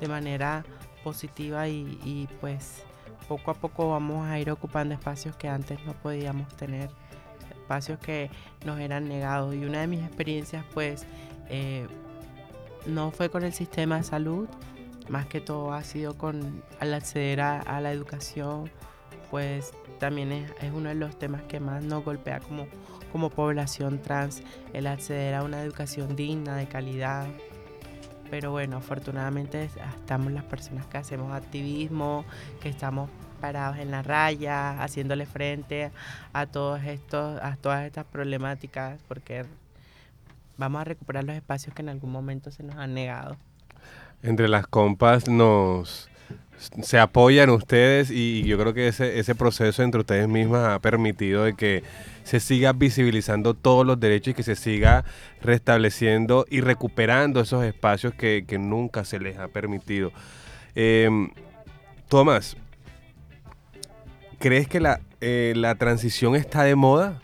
[0.00, 0.64] de manera
[1.02, 2.82] positiva y, y, pues
[3.28, 6.90] poco a poco vamos a ir ocupando espacios que antes no podíamos tener
[7.64, 8.30] espacios que
[8.64, 9.54] nos eran negados.
[9.54, 11.06] Y una de mis experiencias, pues,
[11.48, 11.86] eh,
[12.86, 14.46] no fue con el sistema de salud,
[15.08, 18.70] más que todo ha sido con al acceder a, a la educación,
[19.30, 22.66] pues también es, es uno de los temas que más nos golpea como,
[23.10, 24.42] como población trans,
[24.74, 27.26] el acceder a una educación digna, de calidad.
[28.30, 32.24] Pero bueno, afortunadamente estamos las personas que hacemos activismo,
[32.60, 33.08] que estamos
[33.44, 35.90] parados en la raya, haciéndole frente
[36.32, 39.44] a todos estos, a todas estas problemáticas, porque
[40.56, 43.36] vamos a recuperar los espacios que en algún momento se nos han negado.
[44.22, 46.08] Entre las compas nos
[46.58, 51.44] se apoyan ustedes y yo creo que ese, ese proceso entre ustedes mismas ha permitido
[51.44, 51.82] de que
[52.22, 55.04] se siga visibilizando todos los derechos y que se siga
[55.42, 60.12] restableciendo y recuperando esos espacios que, que nunca se les ha permitido.
[60.74, 61.28] Em,
[62.08, 62.56] Tomás,
[64.44, 67.18] ¿crees que la, eh, la transición está de moda?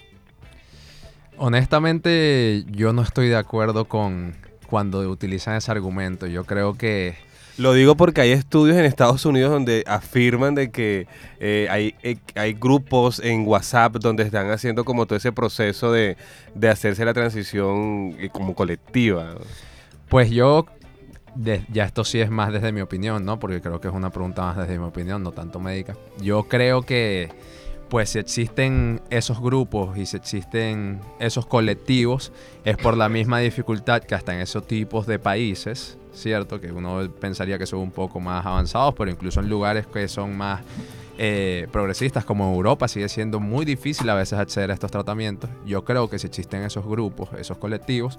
[1.36, 4.34] Honestamente, yo no estoy de acuerdo con
[4.66, 6.26] cuando utilizan ese argumento.
[6.26, 7.16] Yo creo que
[7.58, 11.06] Lo digo porque hay estudios en Estados Unidos donde afirman de que
[11.40, 16.16] eh, hay, eh, hay grupos en WhatsApp donde están haciendo como todo ese proceso de,
[16.54, 19.34] de hacerse la transición como colectiva.
[20.08, 20.64] Pues yo,
[21.36, 23.38] ya esto sí es más desde mi opinión, ¿no?
[23.38, 25.96] Porque creo que es una pregunta más desde mi opinión, no tanto médica.
[26.20, 27.30] Yo creo que,
[27.88, 32.32] pues si existen esos grupos y si existen esos colectivos,
[32.64, 36.60] es por la misma dificultad que hasta en esos tipos de países, ¿cierto?
[36.60, 40.36] Que uno pensaría que son un poco más avanzados, pero incluso en lugares que son
[40.36, 40.62] más
[41.22, 45.50] eh, progresistas como Europa sigue siendo muy difícil a veces acceder a estos tratamientos.
[45.66, 48.18] Yo creo que si existen esos grupos, esos colectivos,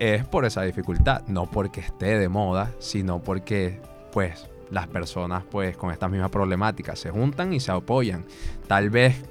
[0.00, 3.78] es por esa dificultad, no porque esté de moda, sino porque
[4.10, 8.24] pues las personas pues con estas mismas problemáticas se juntan y se apoyan.
[8.66, 9.22] Tal vez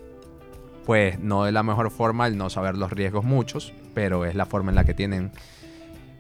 [0.86, 4.46] pues no de la mejor forma al no saber los riesgos muchos, pero es la
[4.46, 5.34] forma en la que tienen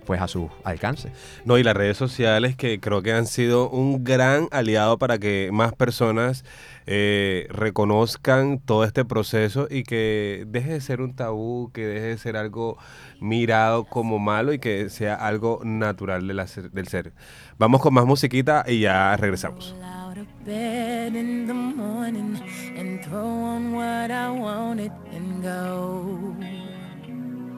[0.05, 1.11] pues a su alcance.
[1.45, 5.49] No, y las redes sociales que creo que han sido un gran aliado para que
[5.53, 6.43] más personas
[6.87, 12.17] eh, reconozcan todo este proceso y que deje de ser un tabú, que deje de
[12.17, 12.77] ser algo
[13.19, 17.13] mirado como malo y que sea algo natural de la ser- del ser.
[17.59, 19.75] Vamos con más musiquita y ya regresamos.
[19.79, 22.35] Roll out of bed in the morning
[22.77, 26.35] and throw on what I wanted and go.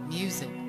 [0.09, 0.49] Music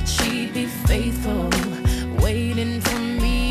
[0.00, 1.48] that she'd be faithful,
[2.22, 3.49] waiting for me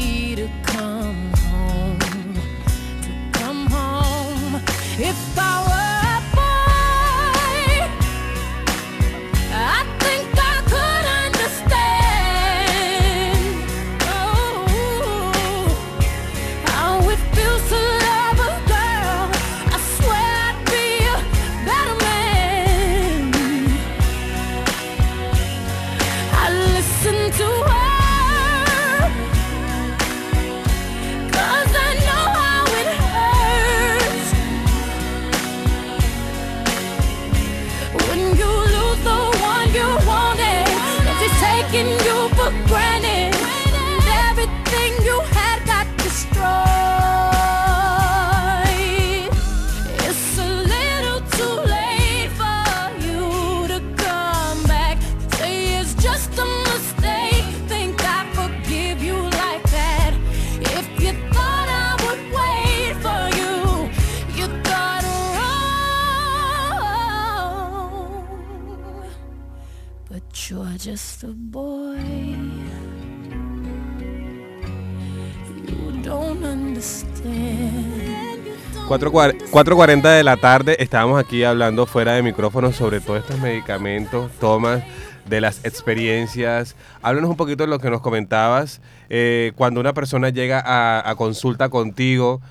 [78.90, 84.84] 4.40 de la tarde, estábamos aquí hablando fuera de micrófono sobre todos estos medicamentos, tomas,
[85.28, 86.76] de las experiencias.
[87.04, 88.82] Háblanos un poquito de lo que nos comentabas.
[89.12, 92.42] eh, cuando una persona llega a, consulta contigo,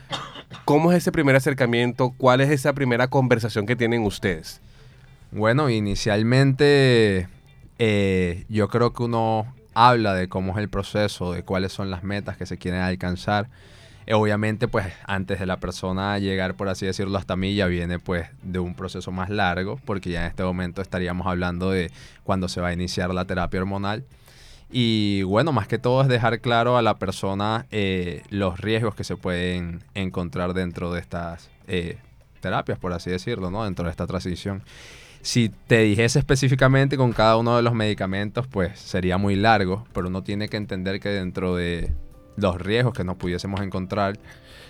[0.65, 2.15] ¿cómo es ese primer acercamiento?
[2.17, 4.61] ¿Cuál es esa primera conversación que tienen ustedes?
[5.33, 7.27] Bueno, inicialmente
[7.81, 12.05] eh, yo creo que uno habla de cómo es el proceso, de cuáles son las
[12.05, 13.49] metas que se quieren alcanzar.
[14.11, 18.27] Obviamente, pues antes de la persona llegar, por así decirlo, hasta mí, ya viene pues
[18.43, 21.91] de un proceso más largo, porque ya en este momento estaríamos hablando de
[22.25, 24.05] cuando se va a iniciar la terapia hormonal.
[24.71, 29.05] Y bueno, más que todo es dejar claro a la persona eh, los riesgos que
[29.05, 31.99] se pueden encontrar dentro de estas eh,
[32.41, 33.65] terapias, por así decirlo, ¿no?
[33.65, 34.63] Dentro de esta transición.
[35.21, 40.09] Si te dijese específicamente con cada uno de los medicamentos, pues sería muy largo, pero
[40.09, 41.93] uno tiene que entender que dentro de
[42.41, 44.19] los riesgos que nos pudiésemos encontrar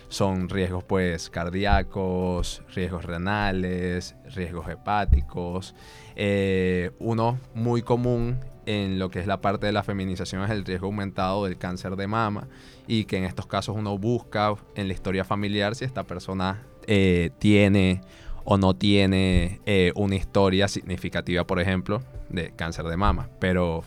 [0.09, 5.75] son riesgos pues cardíacos, riesgos renales, riesgos hepáticos.
[6.17, 10.65] Eh, uno muy común en lo que es la parte de la feminización es el
[10.65, 12.49] riesgo aumentado del cáncer de mama
[12.87, 17.31] y que en estos casos uno busca en la historia familiar si esta persona eh,
[17.39, 18.01] tiene
[18.45, 23.29] o no tiene eh, una historia significativa, por ejemplo, de cáncer de mama.
[23.39, 23.85] Pero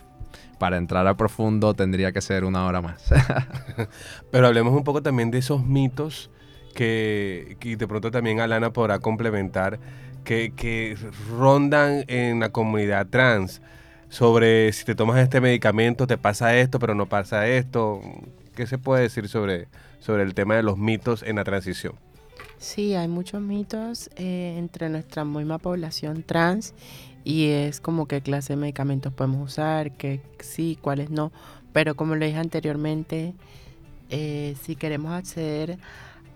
[0.62, 3.03] para entrar a profundo tendría que ser una hora más.
[4.32, 6.30] Pero hablemos un poco también de esos mitos
[6.76, 9.80] que, que de pronto también Alana podrá complementar,
[10.24, 10.95] que, que
[11.36, 13.59] rondan en la comunidad trans
[14.09, 17.99] sobre si te tomas este medicamento te pasa esto, pero no pasa esto.
[18.55, 21.95] ¿Qué se puede decir sobre, sobre el tema de los mitos en la transición?
[22.62, 26.76] Sí, hay muchos mitos eh, entre nuestra misma población trans
[27.24, 31.32] y es como qué clase de medicamentos podemos usar, que sí, cuáles no.
[31.74, 33.34] Pero como le dije anteriormente,
[34.12, 35.80] eh, si queremos acceder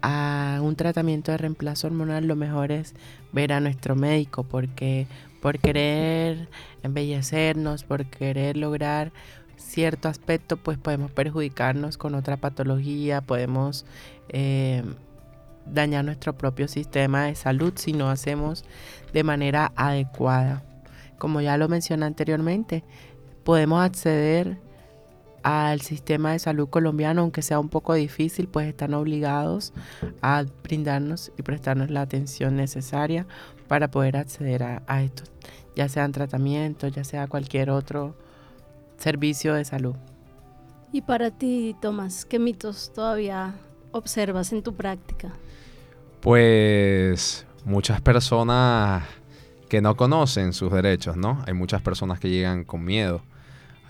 [0.01, 2.95] a un tratamiento de reemplazo hormonal, lo mejor es
[3.31, 5.05] ver a nuestro médico porque
[5.43, 6.49] por querer
[6.81, 9.11] embellecernos, por querer lograr
[9.57, 13.85] cierto aspecto, pues podemos perjudicarnos con otra patología, podemos
[14.29, 14.81] eh,
[15.65, 18.65] dañar nuestro propio sistema de salud si no hacemos
[19.13, 20.63] de manera adecuada.
[21.17, 22.83] Como ya lo mencioné anteriormente,
[23.43, 24.57] podemos acceder
[25.43, 29.73] al sistema de salud colombiano, aunque sea un poco difícil, pues están obligados
[30.21, 33.27] a brindarnos y prestarnos la atención necesaria
[33.67, 35.31] para poder acceder a, a estos,
[35.75, 38.15] ya sean tratamientos, ya sea cualquier otro
[38.97, 39.95] servicio de salud.
[40.91, 43.53] Y para ti, Tomás, ¿qué mitos todavía
[43.91, 45.33] observas en tu práctica?
[46.25, 49.03] Pues muchas personas
[49.69, 51.43] que no conocen sus derechos, ¿no?
[51.45, 53.21] Hay muchas personas que llegan con miedo.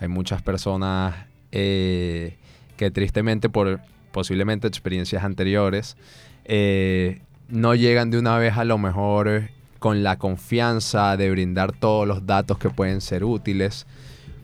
[0.00, 1.14] Hay muchas personas
[1.50, 2.36] eh,
[2.76, 3.80] que tristemente por
[4.12, 5.96] posiblemente experiencias anteriores
[6.44, 12.06] eh, no llegan de una vez a lo mejor con la confianza de brindar todos
[12.06, 13.86] los datos que pueden ser útiles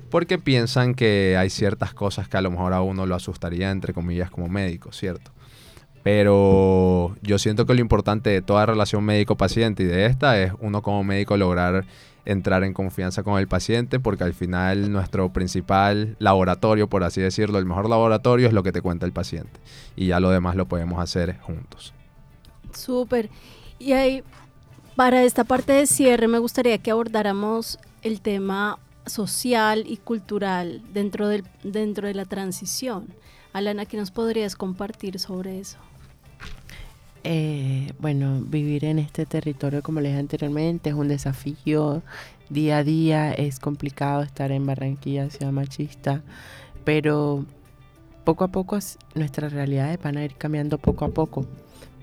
[0.09, 3.93] porque piensan que hay ciertas cosas que a lo mejor a uno lo asustaría entre
[3.93, 5.31] comillas como médico, ¿cierto?
[6.03, 10.83] Pero yo siento que lo importante de toda relación médico-paciente y de esta es uno
[10.83, 11.85] como médico lograr
[12.25, 17.59] entrar en confianza con el paciente porque al final nuestro principal laboratorio, por así decirlo,
[17.59, 19.61] el mejor laboratorio es lo que te cuenta el paciente
[19.97, 21.93] y ya lo demás lo podemos hacer juntos.
[22.73, 23.29] Súper.
[23.79, 24.23] Y ahí,
[24.97, 31.29] para esta parte de cierre, me gustaría que abordáramos el tema social y cultural dentro,
[31.29, 33.09] del, dentro de la transición.
[33.53, 35.79] Alana, ¿qué nos podrías compartir sobre eso?
[37.25, 42.03] Eh, bueno, vivir en este territorio, como les dije anteriormente, es un desafío.
[42.49, 46.23] Día a día es complicado estar en Barranquilla, ciudad machista,
[46.85, 47.47] pero
[48.25, 51.47] poco a poco as- nuestras realidades van a ir cambiando poco a poco.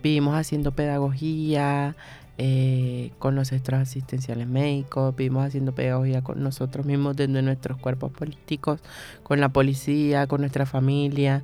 [0.01, 1.95] Vivimos haciendo pedagogía
[2.37, 8.11] eh, con los centros asistenciales médicos, vivimos haciendo pedagogía con nosotros mismos desde nuestros cuerpos
[8.13, 8.79] políticos,
[9.23, 11.43] con la policía, con nuestra familia.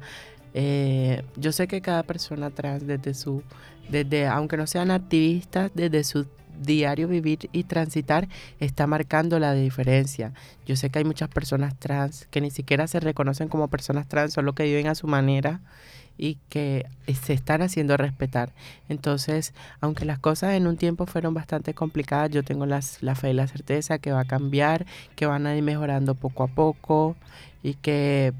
[0.57, 3.43] Eh, yo sé que cada persona trans desde su,
[3.89, 6.25] desde, aunque no sean activistas, desde su
[6.61, 8.29] diario vivir y transitar
[8.61, 10.31] está marcando la diferencia.
[10.65, 14.31] Yo sé que hay muchas personas trans que ni siquiera se reconocen como personas trans,
[14.31, 15.59] solo que viven a su manera
[16.17, 16.85] y que
[17.21, 18.53] se están haciendo respetar.
[18.87, 23.31] Entonces, aunque las cosas en un tiempo fueron bastante complicadas, yo tengo las- la fe
[23.31, 24.85] y la certeza que va a cambiar,
[25.17, 27.17] que van a ir mejorando poco a poco
[27.61, 28.31] y que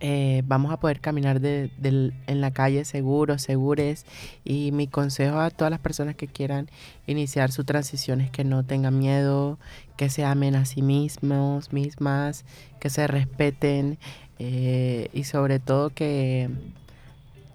[0.00, 4.04] eh, vamos a poder caminar en la calle seguros, segures.
[4.44, 6.68] Y mi consejo a todas las personas que quieran
[7.06, 9.58] iniciar su transición es que no tengan miedo,
[9.96, 12.44] que se amen a sí mismos, mismas,
[12.80, 13.98] que se respeten
[14.38, 16.50] eh, y sobre todo que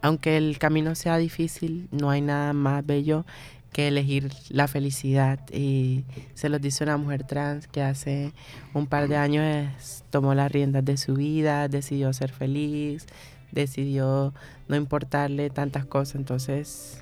[0.03, 3.23] aunque el camino sea difícil, no hay nada más bello
[3.71, 5.39] que elegir la felicidad.
[5.51, 8.33] Y se los dice una mujer trans que hace
[8.73, 13.05] un par de años tomó las riendas de su vida, decidió ser feliz,
[13.51, 14.33] decidió
[14.67, 16.15] no importarle tantas cosas.
[16.15, 17.01] Entonces,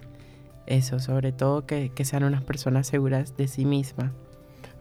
[0.65, 4.11] eso, sobre todo que, que sean unas personas seguras de sí mismas.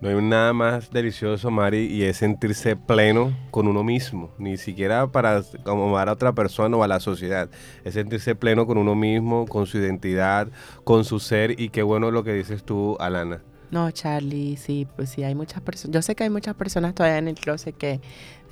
[0.00, 5.08] No hay nada más delicioso, Mari, y es sentirse pleno con uno mismo, ni siquiera
[5.08, 7.48] para acomodar a otra persona o a la sociedad.
[7.84, 10.48] Es sentirse pleno con uno mismo, con su identidad,
[10.84, 13.42] con su ser, y qué bueno lo que dices tú, Alana.
[13.72, 15.94] No, Charlie, sí, pues sí, hay muchas personas.
[15.94, 18.00] Yo sé que hay muchas personas todavía en el closet que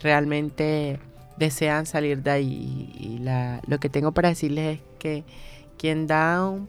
[0.02, 0.98] realmente
[1.36, 2.92] desean salir de ahí.
[2.98, 5.24] Y la, lo que tengo para decirles es que
[5.78, 6.68] quien da un,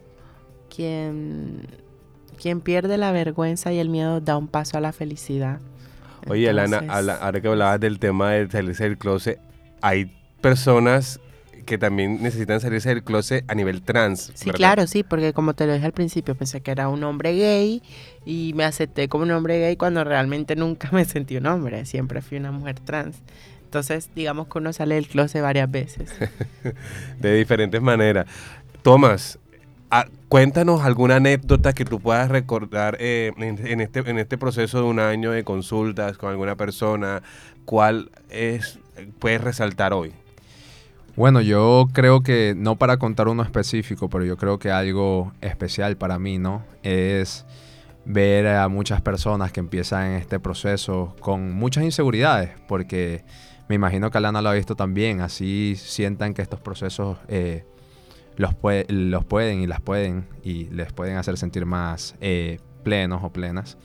[0.74, 1.66] quien,
[2.40, 5.58] quien pierde la vergüenza y el miedo da un paso a la felicidad.
[6.28, 9.38] Oye, Alana, Entonces, habla- ahora que hablabas del tema de salirse del closet,
[9.80, 11.20] hay personas
[11.64, 14.32] que también necesitan salirse del closet a nivel trans.
[14.34, 14.56] Sí, ¿verdad?
[14.56, 17.82] claro, sí, porque como te lo dije al principio, pensé que era un hombre gay
[18.24, 22.22] y me acepté como un hombre gay cuando realmente nunca me sentí un hombre, siempre
[22.22, 23.16] fui una mujer trans.
[23.64, 26.10] Entonces, digamos que uno sale del closet varias veces.
[27.20, 28.26] de diferentes maneras.
[28.82, 29.38] Tomás,
[29.90, 35.00] ah, cuéntanos alguna anécdota que tú puedas recordar eh, este, en este proceso de un
[35.00, 37.22] año de consultas con alguna persona.
[37.64, 38.78] ¿Cuál es
[39.18, 40.12] puedes resaltar hoy?
[41.16, 45.96] Bueno, yo creo que, no para contar uno específico, pero yo creo que algo especial
[45.96, 46.64] para mí, ¿no?
[46.82, 47.44] Es
[48.04, 53.24] ver a muchas personas que empiezan en este proceso con muchas inseguridades, porque
[53.68, 57.64] me imagino que Alana lo ha visto también, así sientan que estos procesos eh,
[58.38, 58.54] los,
[58.88, 63.76] los pueden y las pueden y les pueden hacer sentir más eh, plenos o plenas.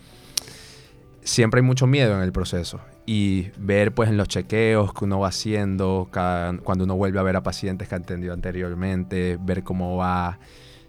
[1.23, 5.19] Siempre hay mucho miedo en el proceso y ver pues en los chequeos que uno
[5.19, 9.97] va haciendo, cuando uno vuelve a ver a pacientes que ha atendido anteriormente, ver cómo
[9.97, 10.39] va,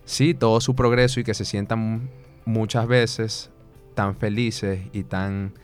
[0.05, 2.11] sí, todo su progreso y que se sientan
[2.45, 3.51] muchas veces
[3.95, 5.55] tan felices y tan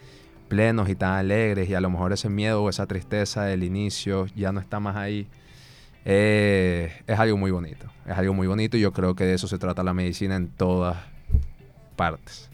[0.49, 4.27] plenos y tan alegres y a lo mejor ese miedo o esa tristeza del inicio
[4.35, 5.29] ya no está más ahí.
[6.05, 9.47] Eh, es algo muy bonito, es algo muy bonito y yo creo que de eso
[9.47, 10.97] se trata la medicina en todas
[11.97, 12.51] partes.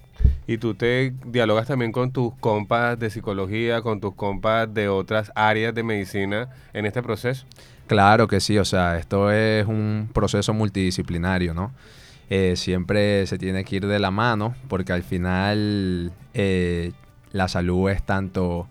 [0.46, 5.30] Y tú te dialogas también con tus compas de psicología, con tus compas de otras
[5.34, 7.44] áreas de medicina en este proceso.
[7.86, 11.72] Claro que sí, o sea, esto es un proceso multidisciplinario, ¿no?
[12.28, 16.92] Eh, siempre se tiene que ir de la mano porque al final eh,
[17.30, 18.66] la salud es tanto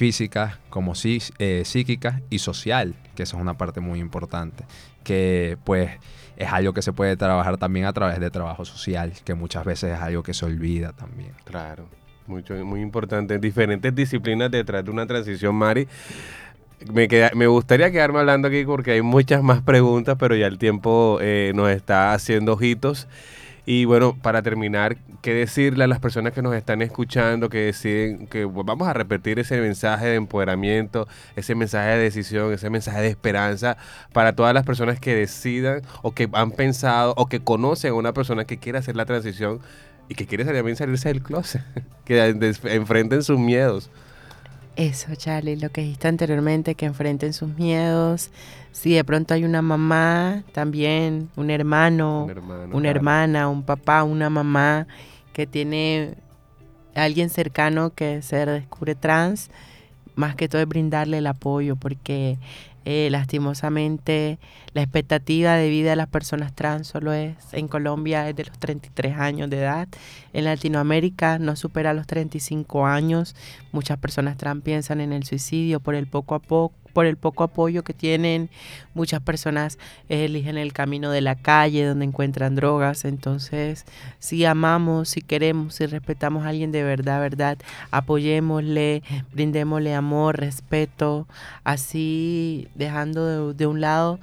[0.00, 0.94] física como
[1.38, 4.64] eh, psíquica y social, que eso es una parte muy importante,
[5.04, 5.90] que pues
[6.38, 9.92] es algo que se puede trabajar también a través de trabajo social, que muchas veces
[9.96, 11.32] es algo que se olvida también.
[11.44, 11.84] Claro,
[12.26, 13.38] mucho, muy importante.
[13.38, 15.86] Diferentes disciplinas detrás de una transición, Mari.
[16.90, 20.56] Me, queda- me gustaría quedarme hablando aquí porque hay muchas más preguntas, pero ya el
[20.56, 23.06] tiempo eh, nos está haciendo ojitos.
[23.66, 28.26] Y bueno, para terminar, ¿qué decirle a las personas que nos están escuchando, que deciden,
[28.26, 31.06] que vamos a repetir ese mensaje de empoderamiento,
[31.36, 33.76] ese mensaje de decisión, ese mensaje de esperanza
[34.12, 38.12] para todas las personas que decidan o que han pensado o que conocen a una
[38.12, 39.60] persona que quiere hacer la transición
[40.08, 41.62] y que quiere también salirse del closet,
[42.04, 43.90] que enfrenten sus miedos.
[44.80, 48.30] Eso, Charlie, lo que dijiste anteriormente, que enfrenten sus miedos.
[48.72, 52.88] Si de pronto hay una mamá, también un hermano, Un hermano, una claro.
[52.88, 54.86] hermana, un papá, una mamá
[55.34, 56.14] que tiene
[56.94, 59.50] alguien cercano que se descubre trans,
[60.14, 62.38] más que todo es brindarle el apoyo, porque
[62.86, 64.38] eh, lastimosamente
[64.72, 68.58] la expectativa de vida de las personas trans solo es en Colombia es de los
[68.58, 69.88] 33 años de edad.
[70.32, 73.34] En Latinoamérica no supera los 35 años.
[73.72, 77.44] Muchas personas trans piensan en el suicidio por el poco a poco por el poco
[77.44, 78.50] apoyo que tienen,
[78.94, 83.04] muchas personas eligen el camino de la calle donde encuentran drogas.
[83.04, 83.84] Entonces,
[84.18, 87.58] si amamos, si queremos, si respetamos a alguien de verdad, verdad,
[87.90, 89.02] apoyémosle,
[89.32, 91.26] brindémosle amor, respeto,
[91.64, 94.18] así dejando de, de un lado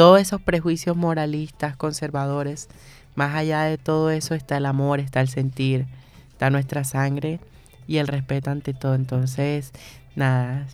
[0.00, 2.70] todos esos prejuicios moralistas, conservadores.
[3.16, 5.84] Más allá de todo eso está el amor, está el sentir,
[6.30, 7.38] está nuestra sangre
[7.86, 8.94] y el respeto ante todo.
[8.94, 9.72] Entonces,
[10.16, 10.66] nada,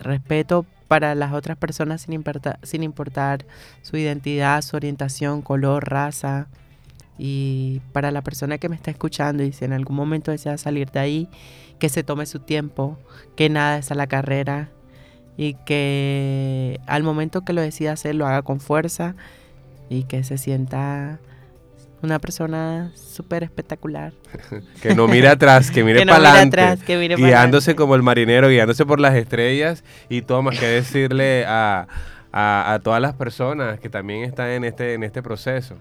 [0.00, 3.46] respeto para las otras personas sin importar,
[3.82, 6.48] su identidad, su orientación, color, raza.
[7.16, 10.90] Y para la persona que me está escuchando y si en algún momento desea salir
[10.90, 11.28] de ahí,
[11.78, 12.98] que se tome su tiempo,
[13.36, 14.70] que nada es a la carrera,
[15.36, 19.14] y que al momento que lo decida hacer lo haga con fuerza
[19.88, 21.18] y que se sienta
[22.02, 24.12] una persona súper espectacular.
[24.82, 26.60] Que no mire atrás, que mire no para mire adelante.
[26.60, 29.84] atrás, que mire para Guiándose como el marinero, guiándose por las estrellas.
[30.08, 31.86] Y todo más que decirle a,
[32.32, 35.76] a- a todas las personas que también están en este, en este proceso.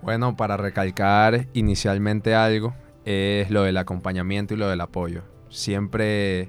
[0.00, 2.72] Bueno, para recalcar inicialmente algo,
[3.04, 5.22] es lo del acompañamiento y lo del apoyo.
[5.50, 6.48] Siempre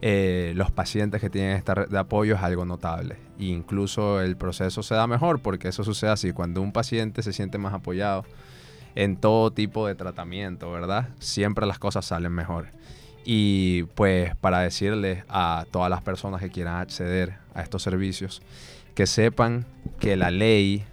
[0.00, 3.16] eh, los pacientes que tienen esta red de apoyo es algo notable.
[3.38, 6.32] Incluso el proceso se da mejor porque eso sucede así.
[6.32, 8.24] Cuando un paciente se siente más apoyado
[8.94, 11.08] en todo tipo de tratamiento, ¿verdad?
[11.18, 12.68] Siempre las cosas salen mejor.
[13.24, 18.40] Y pues para decirles a todas las personas que quieran acceder a estos servicios,
[18.94, 19.66] que sepan
[19.98, 20.84] que la ley,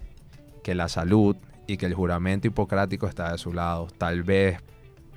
[0.64, 1.36] que la salud
[1.68, 3.88] y que el juramento hipocrático está de su lado.
[3.98, 4.60] Tal vez,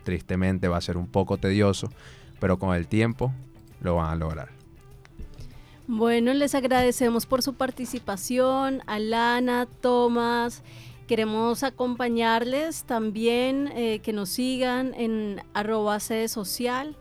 [0.04, 1.90] tristemente, va a ser un poco tedioso,
[2.38, 3.32] pero con el tiempo
[3.80, 4.58] lo van a lograr.
[5.86, 10.62] Bueno, les agradecemos por su participación, Alana, Tomás.
[11.06, 16.94] Queremos acompañarles también, eh, que nos sigan en arroba sede social,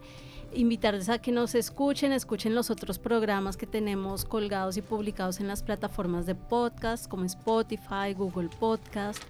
[0.53, 5.49] invitarles a que nos escuchen, escuchen los otros programas que tenemos colgados y publicados en
[5.49, 9.21] las plataformas de podcast como Spotify, Google Podcast.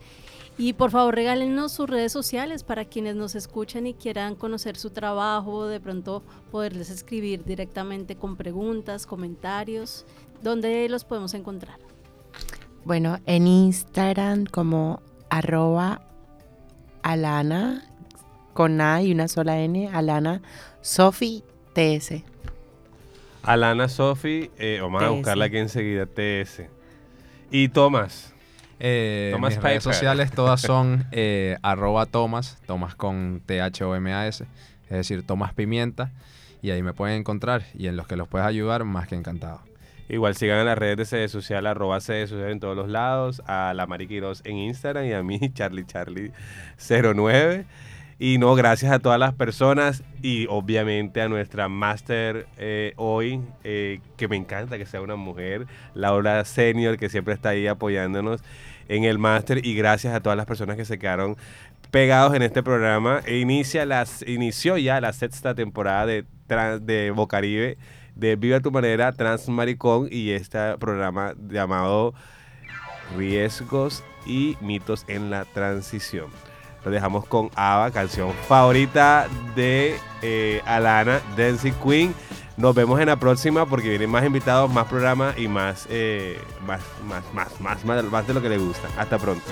[0.60, 4.90] Y por favor regálenos sus redes sociales para quienes nos escuchan y quieran conocer su
[4.90, 10.06] trabajo, de pronto poderles escribir directamente con preguntas, comentarios,
[10.42, 11.78] ¿dónde los podemos encontrar?
[12.86, 16.02] Bueno, en Instagram como arroba
[17.04, 17.84] alana
[18.54, 20.42] con A y una sola N, alana
[20.82, 21.44] Sofi
[21.74, 22.24] TS.
[23.44, 26.64] Alana Sofi, eh, vamos a buscarla aquí enseguida, TS.
[27.52, 28.34] Y Tomás.
[28.80, 34.46] Eh, Thomas mis redes sociales todas son eh, arroba Thomas, Thomas con T-H-O-M-A-S,
[34.84, 36.12] es decir, Thomas Pimienta,
[36.62, 39.62] y ahí me pueden encontrar, y en los que los puedes ayudar, más que encantado.
[40.10, 43.42] Igual sigan en las redes de Sede Social, arroba Sede Social en todos los lados,
[43.46, 46.32] a la Mari Quiroz en Instagram y a mí, Charlie Charlie
[46.78, 47.66] 09.
[48.20, 54.00] Y no, gracias a todas las personas y obviamente a nuestra máster eh, hoy, eh,
[54.18, 58.42] que me encanta que sea una mujer, Laura Senior, que siempre está ahí apoyándonos
[58.88, 59.64] en el máster.
[59.64, 61.38] Y gracias a todas las personas que se quedaron
[61.92, 63.22] pegados en este programa.
[63.26, 67.78] E inicia las, inició ya la sexta temporada de, Trans- de Bocaribe,
[68.16, 72.16] de Viva tu manera, Transmaricón y este programa llamado
[73.16, 76.47] Riesgos y mitos en la transición.
[76.88, 79.28] Lo dejamos con Ava, canción favorita
[79.58, 82.16] de eh, Alana, Dancing Queen.
[82.56, 86.80] Nos vemos en la próxima porque vienen más invitados, más programas y más, eh, más,
[87.06, 88.88] más, más, más, más, más de lo que le gusta.
[88.98, 89.44] Hasta pronto.